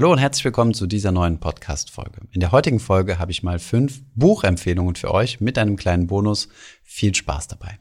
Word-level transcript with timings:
Hallo 0.00 0.12
und 0.12 0.18
herzlich 0.18 0.46
willkommen 0.46 0.72
zu 0.72 0.86
dieser 0.86 1.12
neuen 1.12 1.40
Podcast-Folge. 1.40 2.22
In 2.32 2.40
der 2.40 2.52
heutigen 2.52 2.80
Folge 2.80 3.18
habe 3.18 3.32
ich 3.32 3.42
mal 3.42 3.58
fünf 3.58 4.00
Buchempfehlungen 4.14 4.94
für 4.94 5.12
euch 5.12 5.42
mit 5.42 5.58
einem 5.58 5.76
kleinen 5.76 6.06
Bonus. 6.06 6.48
Viel 6.82 7.14
Spaß 7.14 7.48
dabei. 7.48 7.78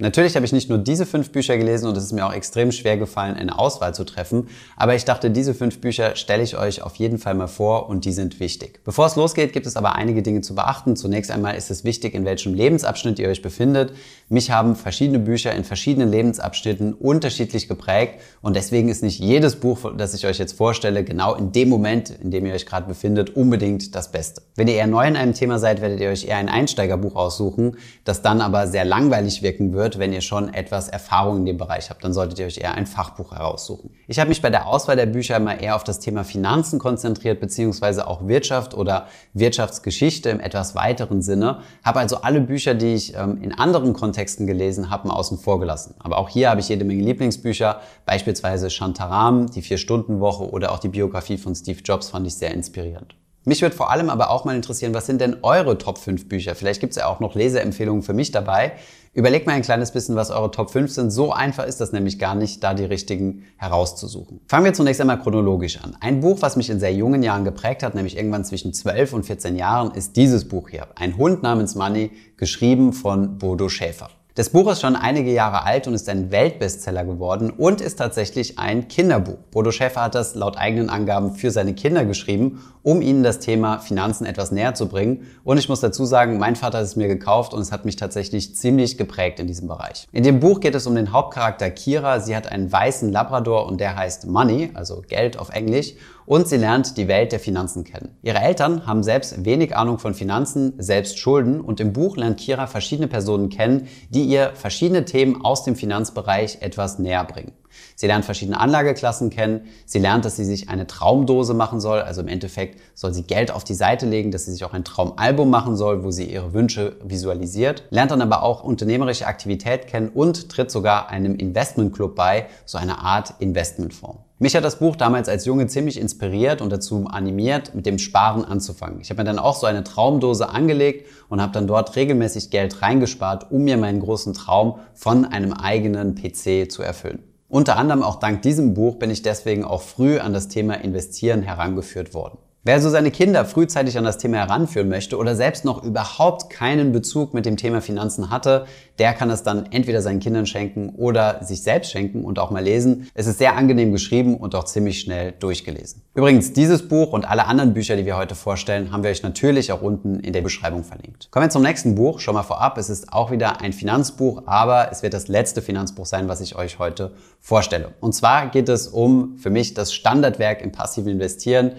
Natürlich 0.00 0.36
habe 0.36 0.46
ich 0.46 0.52
nicht 0.52 0.68
nur 0.68 0.78
diese 0.78 1.06
fünf 1.06 1.32
Bücher 1.32 1.58
gelesen 1.58 1.88
und 1.88 1.96
es 1.96 2.04
ist 2.04 2.12
mir 2.12 2.24
auch 2.24 2.32
extrem 2.32 2.70
schwer 2.70 2.96
gefallen, 2.96 3.34
eine 3.34 3.58
Auswahl 3.58 3.92
zu 3.94 4.04
treffen, 4.04 4.46
aber 4.76 4.94
ich 4.94 5.04
dachte, 5.04 5.28
diese 5.28 5.54
fünf 5.54 5.80
Bücher 5.80 6.14
stelle 6.14 6.44
ich 6.44 6.56
euch 6.56 6.82
auf 6.82 6.94
jeden 6.94 7.18
Fall 7.18 7.34
mal 7.34 7.48
vor 7.48 7.88
und 7.88 8.04
die 8.04 8.12
sind 8.12 8.38
wichtig. 8.38 8.78
Bevor 8.84 9.06
es 9.06 9.16
losgeht, 9.16 9.52
gibt 9.52 9.66
es 9.66 9.74
aber 9.74 9.96
einige 9.96 10.22
Dinge 10.22 10.40
zu 10.40 10.54
beachten. 10.54 10.94
Zunächst 10.94 11.32
einmal 11.32 11.56
ist 11.56 11.72
es 11.72 11.82
wichtig, 11.82 12.14
in 12.14 12.24
welchem 12.24 12.54
Lebensabschnitt 12.54 13.18
ihr 13.18 13.28
euch 13.28 13.42
befindet. 13.42 13.92
Mich 14.28 14.52
haben 14.52 14.76
verschiedene 14.76 15.18
Bücher 15.18 15.52
in 15.52 15.64
verschiedenen 15.64 16.12
Lebensabschnitten 16.12 16.94
unterschiedlich 16.94 17.66
geprägt 17.66 18.20
und 18.40 18.54
deswegen 18.54 18.90
ist 18.90 19.02
nicht 19.02 19.18
jedes 19.18 19.56
Buch, 19.56 19.92
das 19.96 20.14
ich 20.14 20.24
euch 20.26 20.38
jetzt 20.38 20.52
vorstelle, 20.52 21.02
genau 21.02 21.34
in 21.34 21.50
dem 21.50 21.68
Moment, 21.68 22.10
in 22.10 22.30
dem 22.30 22.46
ihr 22.46 22.54
euch 22.54 22.66
gerade 22.66 22.86
befindet, 22.86 23.34
unbedingt 23.34 23.96
das 23.96 24.12
Beste. 24.12 24.42
Wenn 24.54 24.68
ihr 24.68 24.74
eher 24.74 24.86
neu 24.86 25.08
in 25.08 25.16
einem 25.16 25.34
Thema 25.34 25.58
seid, 25.58 25.80
werdet 25.80 25.98
ihr 25.98 26.10
euch 26.10 26.24
eher 26.24 26.36
ein 26.36 26.48
Einsteigerbuch 26.48 27.16
aussuchen, 27.16 27.76
das 28.04 28.22
dann 28.22 28.40
aber 28.40 28.68
sehr 28.68 28.84
langweilig 28.84 29.42
wirken 29.42 29.72
wird 29.72 29.87
wird, 29.88 29.98
wenn 29.98 30.12
ihr 30.12 30.20
schon 30.20 30.52
etwas 30.52 30.88
Erfahrung 30.88 31.38
in 31.38 31.46
dem 31.46 31.56
Bereich 31.56 31.88
habt, 31.88 32.04
dann 32.04 32.12
solltet 32.12 32.38
ihr 32.38 32.46
euch 32.46 32.58
eher 32.58 32.74
ein 32.74 32.86
Fachbuch 32.86 33.32
heraussuchen. 33.32 33.90
Ich 34.06 34.18
habe 34.18 34.28
mich 34.28 34.42
bei 34.42 34.50
der 34.50 34.66
Auswahl 34.66 34.96
der 34.96 35.06
Bücher 35.06 35.36
immer 35.36 35.58
eher 35.58 35.76
auf 35.76 35.84
das 35.84 35.98
Thema 35.98 36.24
Finanzen 36.24 36.78
konzentriert, 36.78 37.40
beziehungsweise 37.40 38.06
auch 38.06 38.28
Wirtschaft 38.28 38.74
oder 38.74 39.06
Wirtschaftsgeschichte 39.32 40.28
im 40.28 40.40
etwas 40.40 40.74
weiteren 40.74 41.22
Sinne. 41.22 41.60
Habe 41.82 42.00
also 42.00 42.20
alle 42.20 42.42
Bücher, 42.42 42.74
die 42.74 42.94
ich 42.94 43.14
ähm, 43.14 43.40
in 43.40 43.52
anderen 43.52 43.94
Kontexten 43.94 44.46
gelesen 44.46 44.90
habe, 44.90 45.10
außen 45.10 45.38
vor 45.38 45.58
gelassen. 45.58 45.94
Aber 46.00 46.18
auch 46.18 46.28
hier 46.28 46.50
habe 46.50 46.60
ich 46.60 46.68
jede 46.68 46.84
Menge 46.84 47.02
Lieblingsbücher, 47.02 47.80
beispielsweise 48.04 48.68
Shantaram, 48.68 49.46
die 49.46 49.62
Vier-Stunden-Woche 49.62 50.50
oder 50.50 50.72
auch 50.72 50.80
die 50.80 50.88
Biografie 50.88 51.38
von 51.38 51.54
Steve 51.54 51.80
Jobs 51.82 52.10
fand 52.10 52.26
ich 52.26 52.34
sehr 52.34 52.52
inspirierend. 52.52 53.14
Mich 53.48 53.62
würde 53.62 53.74
vor 53.74 53.90
allem 53.90 54.10
aber 54.10 54.28
auch 54.28 54.44
mal 54.44 54.54
interessieren, 54.54 54.92
was 54.92 55.06
sind 55.06 55.22
denn 55.22 55.38
eure 55.42 55.78
Top 55.78 55.96
5 55.96 56.28
Bücher? 56.28 56.54
Vielleicht 56.54 56.80
gibt 56.80 56.90
es 56.90 56.98
ja 56.98 57.06
auch 57.06 57.18
noch 57.18 57.34
Leseempfehlungen 57.34 58.02
für 58.02 58.12
mich 58.12 58.30
dabei. 58.30 58.72
Überlegt 59.12 59.46
mal 59.46 59.54
ein 59.54 59.62
kleines 59.62 59.92
bisschen, 59.92 60.16
was 60.16 60.30
eure 60.30 60.50
Top 60.50 60.70
5 60.70 60.92
sind. 60.92 61.10
So 61.10 61.32
einfach 61.32 61.66
ist 61.66 61.80
das 61.80 61.92
nämlich 61.92 62.18
gar 62.18 62.34
nicht, 62.34 62.62
da 62.62 62.74
die 62.74 62.84
richtigen 62.84 63.44
herauszusuchen. 63.56 64.40
Fangen 64.46 64.64
wir 64.64 64.74
zunächst 64.74 65.00
einmal 65.00 65.20
chronologisch 65.20 65.82
an. 65.82 65.96
Ein 66.00 66.20
Buch, 66.20 66.38
was 66.40 66.56
mich 66.56 66.70
in 66.70 66.80
sehr 66.80 66.92
jungen 66.92 67.22
Jahren 67.22 67.44
geprägt 67.44 67.82
hat, 67.82 67.94
nämlich 67.94 68.16
irgendwann 68.16 68.44
zwischen 68.44 68.72
12 68.72 69.12
und 69.12 69.26
14 69.26 69.56
Jahren, 69.56 69.92
ist 69.92 70.16
dieses 70.16 70.48
Buch 70.48 70.68
hier. 70.68 70.88
Ein 70.94 71.16
Hund 71.16 71.42
namens 71.42 71.74
Money, 71.74 72.10
geschrieben 72.36 72.92
von 72.92 73.38
Bodo 73.38 73.68
Schäfer. 73.68 74.10
Das 74.38 74.50
Buch 74.50 74.70
ist 74.70 74.82
schon 74.82 74.94
einige 74.94 75.32
Jahre 75.32 75.64
alt 75.64 75.88
und 75.88 75.94
ist 75.94 76.08
ein 76.08 76.30
Weltbestseller 76.30 77.04
geworden 77.04 77.50
und 77.50 77.80
ist 77.80 77.96
tatsächlich 77.96 78.56
ein 78.56 78.86
Kinderbuch. 78.86 79.38
Bodo 79.50 79.72
Schäfer 79.72 80.02
hat 80.02 80.14
das 80.14 80.36
laut 80.36 80.56
eigenen 80.56 80.90
Angaben 80.90 81.34
für 81.34 81.50
seine 81.50 81.74
Kinder 81.74 82.04
geschrieben, 82.04 82.62
um 82.84 83.02
ihnen 83.02 83.24
das 83.24 83.40
Thema 83.40 83.80
Finanzen 83.80 84.26
etwas 84.26 84.52
näher 84.52 84.74
zu 84.74 84.86
bringen. 84.86 85.26
Und 85.42 85.58
ich 85.58 85.68
muss 85.68 85.80
dazu 85.80 86.04
sagen, 86.04 86.38
mein 86.38 86.54
Vater 86.54 86.78
hat 86.78 86.84
es 86.84 86.94
mir 86.94 87.08
gekauft 87.08 87.52
und 87.52 87.60
es 87.60 87.72
hat 87.72 87.84
mich 87.84 87.96
tatsächlich 87.96 88.54
ziemlich 88.54 88.96
geprägt 88.96 89.40
in 89.40 89.48
diesem 89.48 89.66
Bereich. 89.66 90.06
In 90.12 90.22
dem 90.22 90.38
Buch 90.38 90.60
geht 90.60 90.76
es 90.76 90.86
um 90.86 90.94
den 90.94 91.10
Hauptcharakter 91.10 91.68
Kira. 91.72 92.20
Sie 92.20 92.36
hat 92.36 92.46
einen 92.46 92.70
weißen 92.70 93.10
Labrador 93.10 93.66
und 93.66 93.80
der 93.80 93.96
heißt 93.96 94.28
Money, 94.28 94.70
also 94.72 95.02
Geld 95.08 95.36
auf 95.36 95.48
Englisch 95.48 95.94
und 96.28 96.46
sie 96.46 96.58
lernt 96.58 96.98
die 96.98 97.08
Welt 97.08 97.32
der 97.32 97.40
Finanzen 97.40 97.84
kennen. 97.84 98.10
Ihre 98.22 98.38
Eltern 98.38 98.86
haben 98.86 99.02
selbst 99.02 99.46
wenig 99.46 99.74
Ahnung 99.74 99.98
von 99.98 100.12
Finanzen, 100.12 100.74
selbst 100.76 101.18
Schulden 101.18 101.58
und 101.58 101.80
im 101.80 101.94
Buch 101.94 102.18
lernt 102.18 102.38
Kira 102.38 102.66
verschiedene 102.66 103.08
Personen 103.08 103.48
kennen, 103.48 103.88
die 104.10 104.24
ihr 104.24 104.52
verschiedene 104.54 105.06
Themen 105.06 105.42
aus 105.42 105.64
dem 105.64 105.74
Finanzbereich 105.74 106.58
etwas 106.60 106.98
näher 106.98 107.24
bringen. 107.24 107.52
Sie 107.96 108.06
lernt 108.06 108.26
verschiedene 108.26 108.60
Anlageklassen 108.60 109.30
kennen. 109.30 109.62
Sie 109.86 110.00
lernt, 110.00 110.24
dass 110.24 110.36
sie 110.36 110.44
sich 110.44 110.68
eine 110.68 110.86
Traumdose 110.86 111.54
machen 111.54 111.80
soll. 111.80 112.00
Also 112.00 112.20
im 112.20 112.28
Endeffekt 112.28 112.78
soll 112.94 113.14
sie 113.14 113.22
Geld 113.22 113.50
auf 113.50 113.64
die 113.64 113.74
Seite 113.74 114.04
legen, 114.04 114.30
dass 114.30 114.44
sie 114.44 114.52
sich 114.52 114.64
auch 114.64 114.74
ein 114.74 114.84
Traumalbum 114.84 115.48
machen 115.48 115.76
soll, 115.76 116.04
wo 116.04 116.10
sie 116.10 116.24
ihre 116.24 116.52
Wünsche 116.52 116.96
visualisiert. 117.02 117.84
Lernt 117.90 118.10
dann 118.10 118.20
aber 118.20 118.42
auch 118.42 118.64
unternehmerische 118.64 119.26
Aktivität 119.26 119.86
kennen 119.86 120.10
und 120.10 120.50
tritt 120.50 120.70
sogar 120.70 121.08
einem 121.08 121.36
Investmentclub 121.36 122.14
bei, 122.14 122.46
so 122.66 122.76
eine 122.76 122.98
Art 122.98 123.34
Investmentfonds. 123.38 124.27
Mich 124.40 124.54
hat 124.54 124.62
das 124.62 124.78
Buch 124.78 124.94
damals 124.94 125.28
als 125.28 125.46
Junge 125.46 125.66
ziemlich 125.66 125.98
inspiriert 125.98 126.60
und 126.60 126.70
dazu 126.70 127.06
animiert, 127.08 127.74
mit 127.74 127.86
dem 127.86 127.98
Sparen 127.98 128.44
anzufangen. 128.44 129.00
Ich 129.00 129.10
habe 129.10 129.20
mir 129.20 129.24
dann 129.24 129.40
auch 129.40 129.56
so 129.56 129.66
eine 129.66 129.82
Traumdose 129.82 130.48
angelegt 130.48 131.08
und 131.28 131.42
habe 131.42 131.52
dann 131.52 131.66
dort 131.66 131.96
regelmäßig 131.96 132.50
Geld 132.50 132.80
reingespart, 132.80 133.50
um 133.50 133.64
mir 133.64 133.76
meinen 133.76 133.98
großen 133.98 134.34
Traum 134.34 134.78
von 134.94 135.24
einem 135.24 135.52
eigenen 135.52 136.14
PC 136.14 136.70
zu 136.70 136.82
erfüllen. 136.82 137.24
Unter 137.48 137.76
anderem 137.76 138.04
auch 138.04 138.20
dank 138.20 138.42
diesem 138.42 138.74
Buch 138.74 138.94
bin 138.96 139.10
ich 139.10 139.22
deswegen 139.22 139.64
auch 139.64 139.82
früh 139.82 140.20
an 140.20 140.32
das 140.32 140.46
Thema 140.46 140.74
Investieren 140.74 141.42
herangeführt 141.42 142.14
worden. 142.14 142.38
Wer 142.68 142.82
so 142.82 142.90
seine 142.90 143.10
Kinder 143.10 143.46
frühzeitig 143.46 143.96
an 143.96 144.04
das 144.04 144.18
Thema 144.18 144.36
heranführen 144.36 144.90
möchte 144.90 145.16
oder 145.16 145.34
selbst 145.34 145.64
noch 145.64 145.82
überhaupt 145.82 146.50
keinen 146.50 146.92
Bezug 146.92 147.32
mit 147.32 147.46
dem 147.46 147.56
Thema 147.56 147.80
Finanzen 147.80 148.28
hatte, 148.28 148.66
der 148.98 149.14
kann 149.14 149.30
es 149.30 149.42
dann 149.42 149.72
entweder 149.72 150.02
seinen 150.02 150.20
Kindern 150.20 150.44
schenken 150.44 150.90
oder 150.90 151.42
sich 151.42 151.62
selbst 151.62 151.90
schenken 151.90 152.26
und 152.26 152.38
auch 152.38 152.50
mal 152.50 152.62
lesen. 152.62 153.08
Es 153.14 153.26
ist 153.26 153.38
sehr 153.38 153.56
angenehm 153.56 153.90
geschrieben 153.90 154.36
und 154.36 154.54
auch 154.54 154.64
ziemlich 154.64 155.00
schnell 155.00 155.32
durchgelesen. 155.32 156.02
Übrigens, 156.14 156.52
dieses 156.52 156.86
Buch 156.86 157.14
und 157.14 157.26
alle 157.26 157.46
anderen 157.46 157.72
Bücher, 157.72 157.96
die 157.96 158.04
wir 158.04 158.18
heute 158.18 158.34
vorstellen, 158.34 158.92
haben 158.92 159.02
wir 159.02 159.08
euch 159.08 159.22
natürlich 159.22 159.72
auch 159.72 159.80
unten 159.80 160.20
in 160.20 160.34
der 160.34 160.42
Beschreibung 160.42 160.84
verlinkt. 160.84 161.30
Kommen 161.30 161.46
wir 161.46 161.50
zum 161.50 161.62
nächsten 161.62 161.94
Buch. 161.94 162.20
Schon 162.20 162.34
mal 162.34 162.42
vorab, 162.42 162.76
es 162.76 162.90
ist 162.90 163.14
auch 163.14 163.30
wieder 163.30 163.62
ein 163.62 163.72
Finanzbuch, 163.72 164.42
aber 164.44 164.92
es 164.92 165.02
wird 165.02 165.14
das 165.14 165.28
letzte 165.28 165.62
Finanzbuch 165.62 166.04
sein, 166.04 166.28
was 166.28 166.42
ich 166.42 166.54
euch 166.54 166.78
heute 166.78 167.12
vorstelle. 167.40 167.94
Und 168.00 168.14
zwar 168.14 168.48
geht 168.48 168.68
es 168.68 168.88
um 168.88 169.38
für 169.38 169.48
mich 169.48 169.72
das 169.72 169.94
Standardwerk 169.94 170.60
im 170.60 170.70
passiven 170.70 171.12
Investieren. 171.12 171.72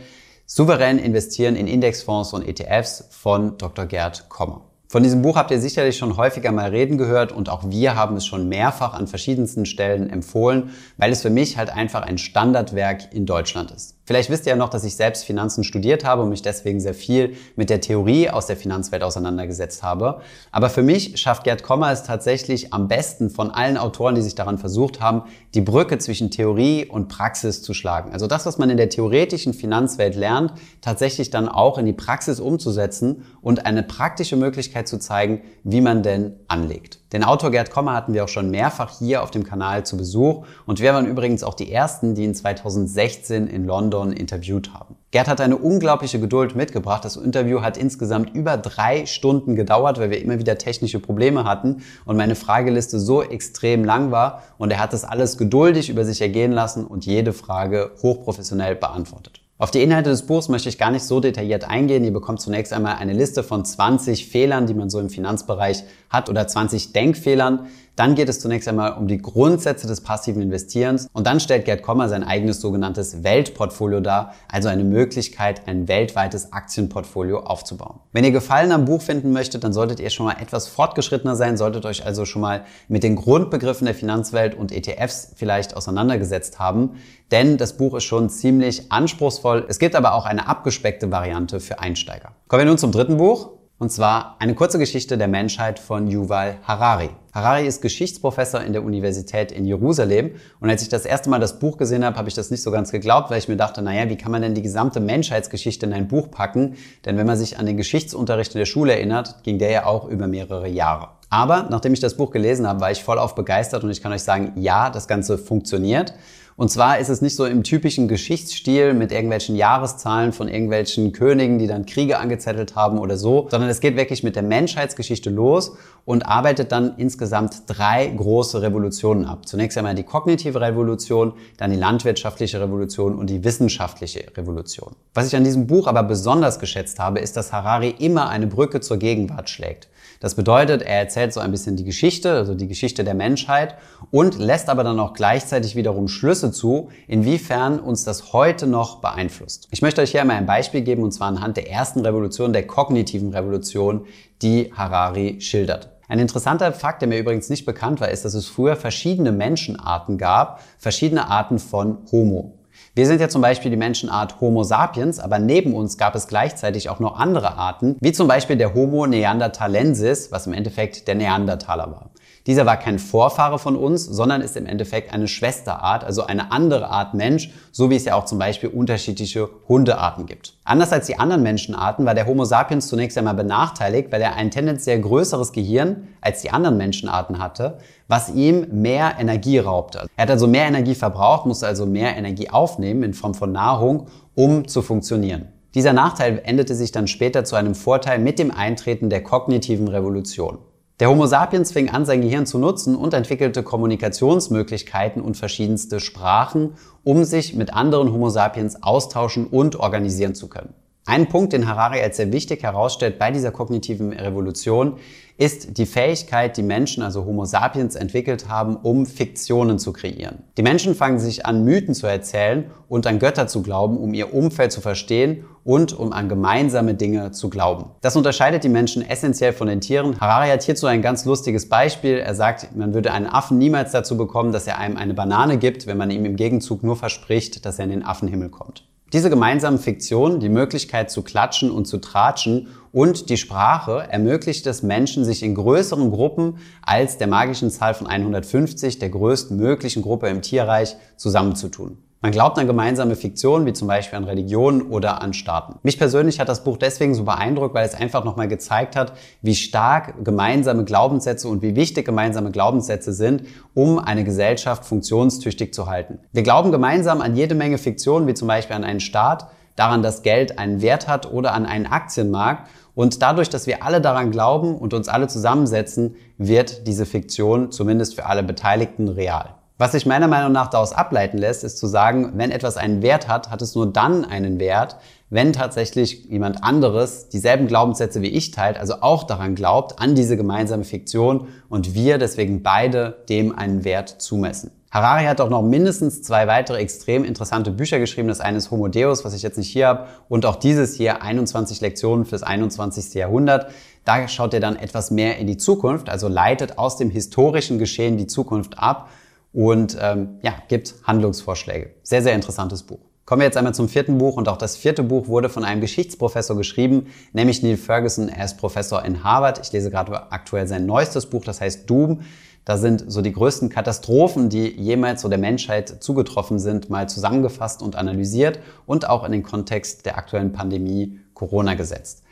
Souverän 0.51 0.97
investieren 0.97 1.55
in 1.55 1.67
Indexfonds 1.67 2.33
und 2.33 2.41
ETFs 2.41 3.03
von 3.11 3.59
Dr. 3.59 3.85
Gerd 3.85 4.29
Kommer. 4.29 4.68
Von 4.91 5.03
diesem 5.03 5.21
Buch 5.21 5.35
habt 5.35 5.51
ihr 5.51 5.61
sicherlich 5.61 5.99
schon 5.99 6.17
häufiger 6.17 6.51
mal 6.51 6.71
reden 6.71 6.97
gehört 6.97 7.31
und 7.31 7.47
auch 7.47 7.61
wir 7.69 7.95
haben 7.95 8.17
es 8.17 8.25
schon 8.25 8.49
mehrfach 8.49 8.95
an 8.95 9.05
verschiedensten 9.05 9.67
Stellen 9.67 10.09
empfohlen, 10.09 10.71
weil 10.97 11.11
es 11.11 11.21
für 11.21 11.29
mich 11.29 11.57
halt 11.57 11.69
einfach 11.69 12.01
ein 12.01 12.17
Standardwerk 12.17 13.13
in 13.13 13.27
Deutschland 13.27 13.69
ist. 13.69 13.99
Vielleicht 14.09 14.31
wisst 14.31 14.47
ihr 14.47 14.53
ja 14.53 14.55
noch, 14.55 14.69
dass 14.71 14.83
ich 14.83 14.95
selbst 14.95 15.23
Finanzen 15.23 15.63
studiert 15.63 16.03
habe 16.03 16.23
und 16.23 16.29
mich 16.29 16.41
deswegen 16.41 16.79
sehr 16.79 16.95
viel 16.95 17.35
mit 17.55 17.69
der 17.69 17.79
Theorie 17.79 18.31
aus 18.31 18.47
der 18.47 18.57
Finanzwelt 18.57 19.03
auseinandergesetzt 19.03 19.83
habe. 19.83 20.21
Aber 20.51 20.71
für 20.71 20.81
mich 20.81 21.21
schafft 21.21 21.43
Gerd 21.43 21.61
Kommer 21.61 21.91
es 21.91 22.01
tatsächlich 22.01 22.73
am 22.73 22.87
besten 22.87 23.29
von 23.29 23.51
allen 23.51 23.77
Autoren, 23.77 24.15
die 24.15 24.23
sich 24.23 24.33
daran 24.33 24.57
versucht 24.57 24.99
haben, 24.99 25.25
die 25.53 25.61
Brücke 25.61 25.99
zwischen 25.99 26.31
Theorie 26.31 26.87
und 26.87 27.07
Praxis 27.07 27.61
zu 27.61 27.75
schlagen. 27.75 28.11
Also 28.11 28.25
das, 28.25 28.47
was 28.47 28.57
man 28.57 28.71
in 28.71 28.77
der 28.77 28.89
theoretischen 28.89 29.53
Finanzwelt 29.53 30.15
lernt, 30.15 30.53
tatsächlich 30.81 31.29
dann 31.29 31.47
auch 31.47 31.77
in 31.77 31.85
die 31.85 31.93
Praxis 31.93 32.39
umzusetzen 32.39 33.27
und 33.41 33.67
eine 33.67 33.83
praktische 33.83 34.37
Möglichkeit 34.79 34.87
zu 34.87 34.99
zeigen, 34.99 35.41
wie 35.63 35.81
man 35.81 36.03
denn 36.03 36.33
anlegt. 36.47 36.99
Den 37.11 37.23
Autor 37.23 37.51
Gerd 37.51 37.71
Kommer 37.71 37.93
hatten 37.93 38.13
wir 38.13 38.23
auch 38.23 38.29
schon 38.29 38.49
mehrfach 38.49 38.99
hier 38.99 39.23
auf 39.23 39.31
dem 39.31 39.43
Kanal 39.43 39.85
zu 39.85 39.97
Besuch 39.97 40.45
und 40.65 40.79
wir 40.79 40.93
waren 40.93 41.05
übrigens 41.05 41.43
auch 41.43 41.55
die 41.55 41.71
ersten, 41.71 42.15
die 42.15 42.23
ihn 42.23 42.35
2016 42.35 43.47
in 43.47 43.65
London 43.65 44.13
interviewt 44.13 44.73
haben. 44.73 44.95
Gerd 45.11 45.27
hat 45.27 45.41
eine 45.41 45.57
unglaubliche 45.57 46.19
Geduld 46.19 46.55
mitgebracht. 46.55 47.03
Das 47.03 47.15
Interview 47.15 47.61
hat 47.61 47.77
insgesamt 47.77 48.35
über 48.35 48.57
drei 48.57 49.07
Stunden 49.07 49.55
gedauert, 49.55 49.99
weil 49.99 50.11
wir 50.11 50.21
immer 50.21 50.37
wieder 50.37 50.57
technische 50.57 50.99
Probleme 50.99 51.45
hatten 51.45 51.81
und 52.05 52.15
meine 52.15 52.35
Frageliste 52.35 52.99
so 52.99 53.23
extrem 53.23 53.83
lang 53.83 54.11
war 54.11 54.43
und 54.57 54.71
er 54.71 54.79
hat 54.79 54.93
das 54.93 55.03
alles 55.03 55.37
geduldig 55.37 55.89
über 55.89 56.05
sich 56.05 56.21
ergehen 56.21 56.51
lassen 56.51 56.85
und 56.85 57.05
jede 57.05 57.33
Frage 57.33 57.91
hochprofessionell 58.01 58.75
beantwortet. 58.75 59.41
Auf 59.61 59.71
die 59.71 59.83
Inhalte 59.83 60.09
des 60.09 60.25
Buchs 60.25 60.47
möchte 60.47 60.69
ich 60.69 60.77
gar 60.77 60.89
nicht 60.89 61.03
so 61.03 61.19
detailliert 61.19 61.65
eingehen. 61.65 62.05
Ihr 62.05 62.13
bekommt 62.13 62.39
zunächst 62.39 62.71
einmal 62.71 62.95
eine 62.95 63.11
Liste 63.11 63.43
von 63.43 63.65
20 63.65 64.25
Fehlern, 64.25 64.67
die 64.67 64.73
man 64.73 64.89
so 64.89 65.01
im 65.01 65.09
Finanzbereich 65.09 65.83
hat 66.09 66.29
oder 66.29 66.47
20 66.47 66.93
Denkfehlern. 66.93 67.67
Dann 67.95 68.15
geht 68.15 68.29
es 68.29 68.39
zunächst 68.39 68.67
einmal 68.67 68.93
um 68.93 69.07
die 69.07 69.17
Grundsätze 69.17 69.87
des 69.87 70.01
passiven 70.01 70.41
Investierens 70.41 71.07
und 71.13 71.27
dann 71.27 71.39
stellt 71.39 71.65
Gerd 71.65 71.81
Kommer 71.81 72.09
sein 72.09 72.23
eigenes 72.23 72.61
sogenanntes 72.61 73.23
Weltportfolio 73.23 73.99
dar, 73.99 74.33
also 74.47 74.69
eine 74.69 74.83
Möglichkeit, 74.83 75.67
ein 75.67 75.87
weltweites 75.87 76.53
Aktienportfolio 76.53 77.41
aufzubauen. 77.41 77.99
Wenn 78.11 78.23
ihr 78.23 78.31
Gefallen 78.31 78.71
am 78.71 78.85
Buch 78.85 79.01
finden 79.01 79.31
möchtet, 79.31 79.63
dann 79.63 79.73
solltet 79.73 79.99
ihr 79.99 80.09
schon 80.09 80.25
mal 80.25 80.37
etwas 80.39 80.67
fortgeschrittener 80.67 81.35
sein, 81.35 81.57
solltet 81.57 81.85
euch 81.85 82.05
also 82.05 82.25
schon 82.25 82.41
mal 82.41 82.63
mit 82.87 83.03
den 83.03 83.15
Grundbegriffen 83.15 83.85
der 83.85 83.95
Finanzwelt 83.95 84.55
und 84.55 84.71
ETFs 84.71 85.33
vielleicht 85.35 85.75
auseinandergesetzt 85.75 86.59
haben, 86.59 86.91
denn 87.31 87.57
das 87.57 87.73
Buch 87.73 87.95
ist 87.95 88.05
schon 88.05 88.29
ziemlich 88.29 88.91
anspruchsvoll. 88.91 89.65
Es 89.67 89.79
gibt 89.79 89.95
aber 89.95 90.13
auch 90.13 90.25
eine 90.25 90.47
abgespeckte 90.47 91.11
Variante 91.11 91.59
für 91.59 91.79
Einsteiger. 91.79 92.31
Kommen 92.47 92.61
wir 92.61 92.65
nun 92.67 92.77
zum 92.77 92.91
dritten 92.91 93.17
Buch. 93.17 93.58
Und 93.79 93.93
zwar 93.93 94.35
eine 94.39 94.55
kurze 94.55 94.77
Geschichte 94.77 95.17
der 95.17 95.29
Menschheit 95.29 95.79
von 95.79 96.09
Yuval 96.09 96.57
Harari. 96.63 97.11
Harari 97.33 97.65
ist 97.65 97.81
Geschichtsprofessor 97.81 98.59
in 98.61 98.73
der 98.73 98.83
Universität 98.83 99.53
in 99.53 99.65
Jerusalem. 99.65 100.31
Und 100.59 100.69
als 100.69 100.81
ich 100.81 100.89
das 100.89 101.05
erste 101.05 101.29
Mal 101.29 101.39
das 101.39 101.59
Buch 101.59 101.77
gesehen 101.77 102.03
habe, 102.03 102.17
habe 102.17 102.27
ich 102.27 102.35
das 102.35 102.51
nicht 102.51 102.61
so 102.61 102.71
ganz 102.71 102.91
geglaubt, 102.91 103.31
weil 103.31 103.39
ich 103.39 103.47
mir 103.47 103.55
dachte, 103.55 103.81
naja, 103.81 104.09
wie 104.09 104.17
kann 104.17 104.33
man 104.33 104.41
denn 104.41 104.53
die 104.53 104.61
gesamte 104.61 104.99
Menschheitsgeschichte 104.99 105.85
in 105.85 105.93
ein 105.93 106.09
Buch 106.09 106.29
packen? 106.29 106.75
Denn 107.05 107.15
wenn 107.15 107.25
man 107.25 107.37
sich 107.37 107.57
an 107.57 107.65
den 107.65 107.77
Geschichtsunterricht 107.77 108.53
in 108.53 108.59
der 108.59 108.65
Schule 108.65 108.91
erinnert, 108.91 109.43
ging 109.43 109.59
der 109.59 109.71
ja 109.71 109.85
auch 109.85 110.09
über 110.09 110.27
mehrere 110.27 110.67
Jahre. 110.67 111.18
Aber 111.29 111.67
nachdem 111.69 111.93
ich 111.93 111.99
das 111.99 112.15
Buch 112.15 112.31
gelesen 112.31 112.67
habe, 112.67 112.81
war 112.81 112.91
ich 112.91 113.03
voll 113.03 113.19
auf 113.19 113.35
begeistert 113.35 113.83
und 113.83 113.91
ich 113.91 114.01
kann 114.01 114.11
euch 114.11 114.23
sagen, 114.23 114.53
ja, 114.55 114.89
das 114.89 115.07
Ganze 115.07 115.37
funktioniert. 115.37 116.13
Und 116.59 116.69
zwar 116.69 116.99
ist 116.99 117.07
es 117.07 117.21
nicht 117.21 117.37
so 117.37 117.45
im 117.45 117.63
typischen 117.63 118.09
Geschichtsstil 118.09 118.93
mit 118.93 119.13
irgendwelchen 119.13 119.55
Jahreszahlen 119.55 120.33
von 120.33 120.49
irgendwelchen 120.49 121.13
Königen, 121.13 121.57
die 121.57 121.67
dann 121.67 121.85
Kriege 121.85 122.17
angezettelt 122.17 122.75
haben 122.75 122.99
oder 122.99 123.15
so, 123.15 123.47
sondern 123.49 123.69
es 123.69 123.79
geht 123.79 123.95
wirklich 123.95 124.23
mit 124.23 124.35
der 124.35 124.43
Menschheitsgeschichte 124.43 125.29
los 125.29 125.77
und 126.03 126.23
arbeitet 126.23 126.73
dann 126.73 126.95
insgesamt 126.97 127.63
drei 127.67 128.07
große 128.07 128.61
Revolutionen 128.61 129.23
ab. 129.23 129.47
Zunächst 129.47 129.77
einmal 129.77 129.95
die 129.95 130.03
kognitive 130.03 130.59
Revolution, 130.59 131.31
dann 131.55 131.71
die 131.71 131.77
landwirtschaftliche 131.77 132.59
Revolution 132.59 133.15
und 133.15 133.29
die 133.29 133.45
wissenschaftliche 133.45 134.25
Revolution. 134.35 134.97
Was 135.13 135.27
ich 135.27 135.37
an 135.37 135.45
diesem 135.45 135.65
Buch 135.65 135.87
aber 135.87 136.03
besonders 136.03 136.59
geschätzt 136.59 136.99
habe, 136.99 137.19
ist, 137.19 137.37
dass 137.37 137.53
Harari 137.53 137.95
immer 137.99 138.27
eine 138.27 138.47
Brücke 138.47 138.81
zur 138.81 138.97
Gegenwart 138.97 139.49
schlägt. 139.49 139.87
Das 140.19 140.35
bedeutet, 140.35 140.81
er 140.81 140.99
erzählt 140.99 141.31
so 141.31 141.39
ein 141.39 141.51
bisschen 141.51 141.77
die 141.77 141.85
Geschichte, 141.85 142.33
also 142.33 142.53
die 142.53 142.67
Geschichte 142.67 143.05
der 143.05 143.13
Menschheit 143.13 143.75
und 144.11 144.37
lässt 144.37 144.67
aber 144.67 144.83
dann 144.83 144.99
auch 144.99 145.13
gleichzeitig 145.13 145.77
wiederum 145.77 146.09
Schlüsse 146.09 146.51
zu, 146.51 146.89
inwiefern 147.07 147.79
uns 147.79 148.03
das 148.03 148.33
heute 148.33 148.67
noch 148.67 148.99
beeinflusst. 148.99 149.69
Ich 149.71 149.81
möchte 149.81 150.01
euch 150.01 150.11
hier 150.11 150.21
einmal 150.21 150.35
ein 150.35 150.45
Beispiel 150.45 150.81
geben 150.81 151.03
und 151.03 151.13
zwar 151.13 151.29
anhand 151.29 151.55
der 151.55 151.71
ersten 151.71 152.01
Revolution, 152.01 152.51
der 152.51 152.67
kognitiven 152.67 153.29
Revolution, 153.29 154.05
die 154.41 154.73
Harari 154.73 155.39
schildert. 155.39 155.89
Ein 156.09 156.19
interessanter 156.19 156.73
Fakt, 156.73 157.01
der 157.01 157.07
mir 157.07 157.19
übrigens 157.19 157.49
nicht 157.49 157.65
bekannt 157.65 158.01
war, 158.01 158.09
ist, 158.09 158.25
dass 158.25 158.33
es 158.33 158.47
früher 158.47 158.75
verschiedene 158.75 159.31
Menschenarten 159.31 160.17
gab, 160.17 160.61
verschiedene 160.79 161.29
Arten 161.29 161.59
von 161.59 161.99
Homo. 162.11 162.58
Wir 162.99 163.05
sind 163.05 163.21
ja 163.21 163.29
zum 163.29 163.41
Beispiel 163.41 163.71
die 163.71 163.77
Menschenart 163.77 164.41
Homo 164.41 164.63
sapiens, 164.63 165.21
aber 165.21 165.39
neben 165.39 165.73
uns 165.73 165.97
gab 165.97 166.15
es 166.15 166.27
gleichzeitig 166.27 166.89
auch 166.89 166.99
noch 166.99 167.17
andere 167.17 167.53
Arten, 167.53 167.95
wie 168.01 168.11
zum 168.11 168.27
Beispiel 168.27 168.57
der 168.57 168.73
Homo 168.73 169.07
neanderthalensis, 169.07 170.33
was 170.33 170.47
im 170.47 170.51
Endeffekt 170.53 171.07
der 171.07 171.15
Neandertaler 171.15 171.89
war. 171.91 172.09
Dieser 172.49 172.65
war 172.65 172.77
kein 172.77 172.97
Vorfahre 172.97 173.59
von 173.59 173.75
uns, 173.75 174.03
sondern 174.03 174.41
ist 174.41 174.57
im 174.57 174.65
Endeffekt 174.65 175.13
eine 175.13 175.27
Schwesterart, 175.27 176.03
also 176.03 176.23
eine 176.23 176.51
andere 176.51 176.87
Art 176.87 177.13
Mensch, 177.13 177.51
so 177.71 177.91
wie 177.91 177.95
es 177.95 178.05
ja 178.05 178.15
auch 178.15 178.25
zum 178.25 178.39
Beispiel 178.39 178.69
unterschiedliche 178.69 179.47
Hundearten 179.67 180.25
gibt. 180.25 180.55
Anders 180.63 180.91
als 180.91 181.05
die 181.05 181.19
anderen 181.19 181.43
Menschenarten 181.43 182.07
war 182.07 182.15
der 182.15 182.25
Homo 182.25 182.45
sapiens 182.45 182.87
zunächst 182.87 183.19
einmal 183.19 183.35
benachteiligt, 183.35 184.11
weil 184.11 184.23
er 184.23 184.35
ein 184.35 184.49
tendenziell 184.49 184.99
größeres 184.99 185.51
Gehirn 185.51 186.07
als 186.21 186.41
die 186.41 186.49
anderen 186.49 186.77
Menschenarten 186.77 187.37
hatte, 187.37 187.77
was 188.07 188.33
ihm 188.33 188.65
mehr 188.71 189.17
Energie 189.19 189.59
raubte. 189.59 190.07
Er 190.17 190.23
hat 190.23 190.31
also 190.31 190.47
mehr 190.47 190.65
Energie 190.65 190.95
verbraucht, 190.95 191.45
musste 191.45 191.67
also 191.67 191.85
mehr 191.85 192.17
Energie 192.17 192.49
aufnehmen 192.49 193.03
in 193.03 193.13
Form 193.13 193.35
von 193.35 193.51
Nahrung, 193.51 194.07
um 194.33 194.67
zu 194.67 194.81
funktionieren. 194.81 195.49
Dieser 195.75 195.93
Nachteil 195.93 196.41
endete 196.43 196.73
sich 196.73 196.91
dann 196.91 197.05
später 197.05 197.43
zu 197.43 197.55
einem 197.55 197.75
Vorteil 197.75 198.17
mit 198.17 198.39
dem 198.39 198.49
Eintreten 198.49 199.11
der 199.11 199.21
kognitiven 199.21 199.87
Revolution. 199.87 200.57
Der 200.99 201.09
Homo 201.09 201.27
sapiens 201.27 201.71
fing 201.71 201.89
an, 201.89 202.05
sein 202.05 202.19
Gehirn 202.19 202.45
zu 202.45 202.57
nutzen 202.57 202.93
und 202.93 203.13
entwickelte 203.13 203.63
Kommunikationsmöglichkeiten 203.63 205.21
und 205.21 205.37
verschiedenste 205.37 206.01
Sprachen, 206.01 206.73
um 207.05 207.23
sich 207.23 207.55
mit 207.55 207.73
anderen 207.73 208.11
Homo 208.11 208.29
sapiens 208.29 208.83
austauschen 208.83 209.47
und 209.47 209.77
organisieren 209.77 210.35
zu 210.35 210.49
können. 210.49 210.73
Ein 211.09 211.27
Punkt, 211.27 211.53
den 211.53 211.67
Harari 211.67 211.99
als 212.01 212.17
sehr 212.17 212.31
wichtig 212.31 212.61
herausstellt 212.61 213.17
bei 213.17 213.31
dieser 213.31 213.49
kognitiven 213.49 214.13
Revolution, 214.13 214.97
ist 215.39 215.79
die 215.79 215.87
Fähigkeit, 215.87 216.55
die 216.55 216.61
Menschen, 216.61 217.01
also 217.01 217.25
Homo 217.25 217.45
sapiens, 217.45 217.95
entwickelt 217.95 218.47
haben, 218.47 218.75
um 218.75 219.07
Fiktionen 219.07 219.79
zu 219.79 219.91
kreieren. 219.91 220.43
Die 220.55 220.61
Menschen 220.61 220.93
fangen 220.93 221.17
sich 221.17 221.47
an, 221.47 221.65
Mythen 221.65 221.95
zu 221.95 222.05
erzählen 222.05 222.69
und 222.87 223.07
an 223.07 223.17
Götter 223.17 223.47
zu 223.47 223.63
glauben, 223.63 223.97
um 223.97 224.13
ihr 224.13 224.35
Umfeld 224.35 224.71
zu 224.71 224.81
verstehen 224.81 225.45
und 225.63 225.97
um 225.97 226.13
an 226.13 226.29
gemeinsame 226.29 226.93
Dinge 226.93 227.31
zu 227.31 227.49
glauben. 227.49 227.85
Das 228.01 228.15
unterscheidet 228.15 228.63
die 228.63 228.69
Menschen 228.69 229.01
essentiell 229.01 229.53
von 229.53 229.67
den 229.67 229.81
Tieren. 229.81 230.19
Harari 230.21 230.49
hat 230.49 230.61
hierzu 230.61 230.85
ein 230.85 231.01
ganz 231.01 231.25
lustiges 231.25 231.69
Beispiel. 231.69 232.19
Er 232.19 232.35
sagt, 232.35 232.75
man 232.75 232.93
würde 232.93 233.11
einen 233.13 233.25
Affen 233.25 233.57
niemals 233.57 233.93
dazu 233.93 234.15
bekommen, 234.15 234.51
dass 234.51 234.67
er 234.67 234.77
einem 234.77 234.95
eine 234.95 235.15
Banane 235.15 235.57
gibt, 235.57 235.87
wenn 235.87 235.97
man 235.97 236.11
ihm 236.11 236.25
im 236.25 236.35
Gegenzug 236.35 236.83
nur 236.83 236.97
verspricht, 236.97 237.65
dass 237.65 237.79
er 237.79 237.85
in 237.85 237.91
den 237.91 238.05
Affenhimmel 238.05 238.49
kommt. 238.49 238.88
Diese 239.11 239.31
gemeinsamen 239.31 239.79
Fiktionen, 239.79 240.39
die 240.39 240.49
Möglichkeit 240.49 241.09
zu 241.09 241.23
klatschen 241.23 241.71
und 241.71 241.85
zu 241.85 241.97
tratschen 241.97 242.67
und 242.91 243.29
die 243.29 243.37
Sprache 243.37 244.05
ermöglicht 244.09 244.67
es 244.67 244.83
Menschen, 244.83 245.25
sich 245.25 245.41
in 245.41 245.55
größeren 245.55 246.11
Gruppen 246.11 246.57
als 246.83 247.17
der 247.17 247.27
magischen 247.27 247.71
Zahl 247.71 247.95
von 247.95 248.05
150, 248.05 248.99
der 248.99 249.09
größten 249.09 249.57
möglichen 249.57 250.03
Gruppe 250.03 250.27
im 250.27 250.43
Tierreich, 250.43 250.95
zusammenzutun. 251.17 251.97
Man 252.21 252.33
glaubt 252.33 252.59
an 252.59 252.67
gemeinsame 252.67 253.15
Fiktionen, 253.15 253.65
wie 253.65 253.71
zum 253.71 253.87
Beispiel 253.87 254.17
an 254.17 254.25
Religionen 254.25 254.81
oder 254.81 255.21
an 255.21 255.31
Staaten. 255.31 255.79
Mich 255.83 255.97
persönlich 255.97 256.41
hat 256.41 256.49
das 256.49 256.65
Buch 256.65 256.75
deswegen 256.75 257.15
so 257.15 257.23
beeindruckt, 257.23 257.73
weil 257.73 257.85
es 257.85 257.95
einfach 257.95 258.25
nochmal 258.25 258.49
gezeigt 258.49 258.97
hat, 258.97 259.13
wie 259.41 259.55
stark 259.55 260.25
gemeinsame 260.25 260.83
Glaubenssätze 260.83 261.47
und 261.47 261.61
wie 261.61 261.77
wichtig 261.77 262.05
gemeinsame 262.05 262.51
Glaubenssätze 262.51 263.13
sind, 263.13 263.43
um 263.73 263.99
eine 263.99 264.25
Gesellschaft 264.25 264.83
funktionstüchtig 264.83 265.73
zu 265.73 265.87
halten. 265.87 266.19
Wir 266.33 266.43
glauben 266.43 266.73
gemeinsam 266.73 267.21
an 267.21 267.37
jede 267.37 267.55
Menge 267.55 267.77
Fiktionen, 267.77 268.27
wie 268.27 268.33
zum 268.33 268.49
Beispiel 268.49 268.75
an 268.75 268.83
einen 268.83 268.99
Staat, 268.99 269.47
daran, 269.77 270.03
dass 270.03 270.21
Geld 270.21 270.59
einen 270.59 270.81
Wert 270.81 271.07
hat 271.07 271.31
oder 271.31 271.53
an 271.53 271.65
einen 271.65 271.85
Aktienmarkt. 271.85 272.67
Und 272.95 273.21
dadurch, 273.21 273.49
dass 273.49 273.65
wir 273.65 273.81
alle 273.81 274.01
daran 274.01 274.29
glauben 274.29 274.75
und 274.75 274.93
uns 274.93 275.07
alle 275.07 275.27
zusammensetzen, 275.27 276.17
wird 276.37 276.85
diese 276.85 277.05
Fiktion 277.05 277.71
zumindest 277.71 278.15
für 278.15 278.25
alle 278.25 278.43
Beteiligten 278.43 279.07
real. 279.07 279.55
Was 279.81 279.93
sich 279.93 280.05
meiner 280.05 280.27
Meinung 280.27 280.51
nach 280.51 280.69
daraus 280.69 280.91
ableiten 280.91 281.37
lässt, 281.37 281.63
ist 281.63 281.77
zu 281.77 281.87
sagen, 281.87 282.33
wenn 282.35 282.51
etwas 282.51 282.75
einen 282.75 283.01
Wert 283.01 283.29
hat, 283.29 283.49
hat 283.49 283.61
es 283.61 283.75
nur 283.75 283.87
dann 283.87 284.25
einen 284.25 284.59
Wert, 284.59 284.97
wenn 285.29 285.53
tatsächlich 285.53 286.25
jemand 286.25 286.65
anderes 286.65 287.29
dieselben 287.29 287.65
Glaubenssätze 287.65 288.21
wie 288.21 288.27
ich 288.27 288.51
teilt, 288.51 288.77
also 288.77 288.95
auch 288.99 289.23
daran 289.23 289.55
glaubt, 289.55 290.01
an 290.01 290.15
diese 290.15 290.35
gemeinsame 290.35 290.83
Fiktion 290.83 291.47
und 291.69 291.93
wir 291.93 292.17
deswegen 292.17 292.61
beide 292.61 293.23
dem 293.29 293.57
einen 293.57 293.85
Wert 293.85 294.09
zumessen. 294.21 294.71
Harari 294.91 295.23
hat 295.23 295.39
auch 295.39 295.49
noch 295.49 295.61
mindestens 295.61 296.23
zwei 296.23 296.45
weitere 296.47 296.79
extrem 296.79 297.23
interessante 297.23 297.71
Bücher 297.71 297.99
geschrieben. 297.99 298.27
Das 298.27 298.41
eine 298.41 298.57
ist 298.57 298.71
Homo 298.71 298.89
Deus, 298.89 299.23
was 299.23 299.33
ich 299.33 299.43
jetzt 299.43 299.57
nicht 299.57 299.71
hier 299.71 299.87
habe, 299.87 300.07
und 300.27 300.45
auch 300.45 300.57
dieses 300.57 300.95
hier, 300.95 301.21
21 301.21 301.79
Lektionen 301.79 302.25
fürs 302.25 302.43
21. 302.43 303.13
Jahrhundert. 303.13 303.71
Da 304.03 304.27
schaut 304.27 304.53
er 304.53 304.59
dann 304.59 304.75
etwas 304.75 305.09
mehr 305.09 305.37
in 305.37 305.47
die 305.47 305.55
Zukunft, 305.55 306.09
also 306.09 306.27
leitet 306.27 306.77
aus 306.77 306.97
dem 306.97 307.09
historischen 307.09 307.79
Geschehen 307.79 308.17
die 308.17 308.27
Zukunft 308.27 308.77
ab 308.77 309.07
und 309.53 309.97
ähm, 309.99 310.39
ja, 310.41 310.53
gibt 310.67 310.95
Handlungsvorschläge. 311.03 311.91
Sehr, 312.03 312.21
sehr 312.21 312.35
interessantes 312.35 312.83
Buch. 312.83 312.99
Kommen 313.25 313.41
wir 313.41 313.45
jetzt 313.45 313.57
einmal 313.57 313.75
zum 313.75 313.89
vierten 313.89 314.17
Buch 314.17 314.37
und 314.37 314.49
auch 314.49 314.57
das 314.57 314.75
vierte 314.75 315.03
Buch 315.03 315.27
wurde 315.27 315.49
von 315.49 315.63
einem 315.63 315.81
Geschichtsprofessor 315.81 316.57
geschrieben, 316.57 317.07
nämlich 317.31 317.61
Neil 317.61 317.77
Ferguson. 317.77 318.27
Er 318.27 318.45
ist 318.45 318.57
Professor 318.57 319.05
in 319.05 319.23
Harvard. 319.23 319.59
Ich 319.63 319.71
lese 319.71 319.91
gerade 319.91 320.31
aktuell 320.31 320.67
sein 320.67 320.87
neuestes 320.87 321.27
Buch, 321.27 321.45
das 321.45 321.61
heißt 321.61 321.87
Doom. 321.87 322.21
Da 322.65 322.77
sind 322.77 323.05
so 323.07 323.21
die 323.21 323.31
größten 323.31 323.69
Katastrophen, 323.69 324.49
die 324.49 324.67
jemals 324.67 325.21
so 325.21 325.29
der 325.29 325.37
Menschheit 325.37 326.03
zugetroffen 326.03 326.57
sind, 326.57 326.89
mal 326.89 327.07
zusammengefasst 327.07 327.83
und 327.83 327.95
analysiert 327.95 328.59
und 328.85 329.07
auch 329.07 329.23
in 329.23 329.31
den 329.31 329.43
Kontext 329.43 330.07
der 330.07 330.17
aktuellen 330.17 330.51
Pandemie 330.51 331.19
Corona 331.35 331.75
gesetzt. 331.75 332.23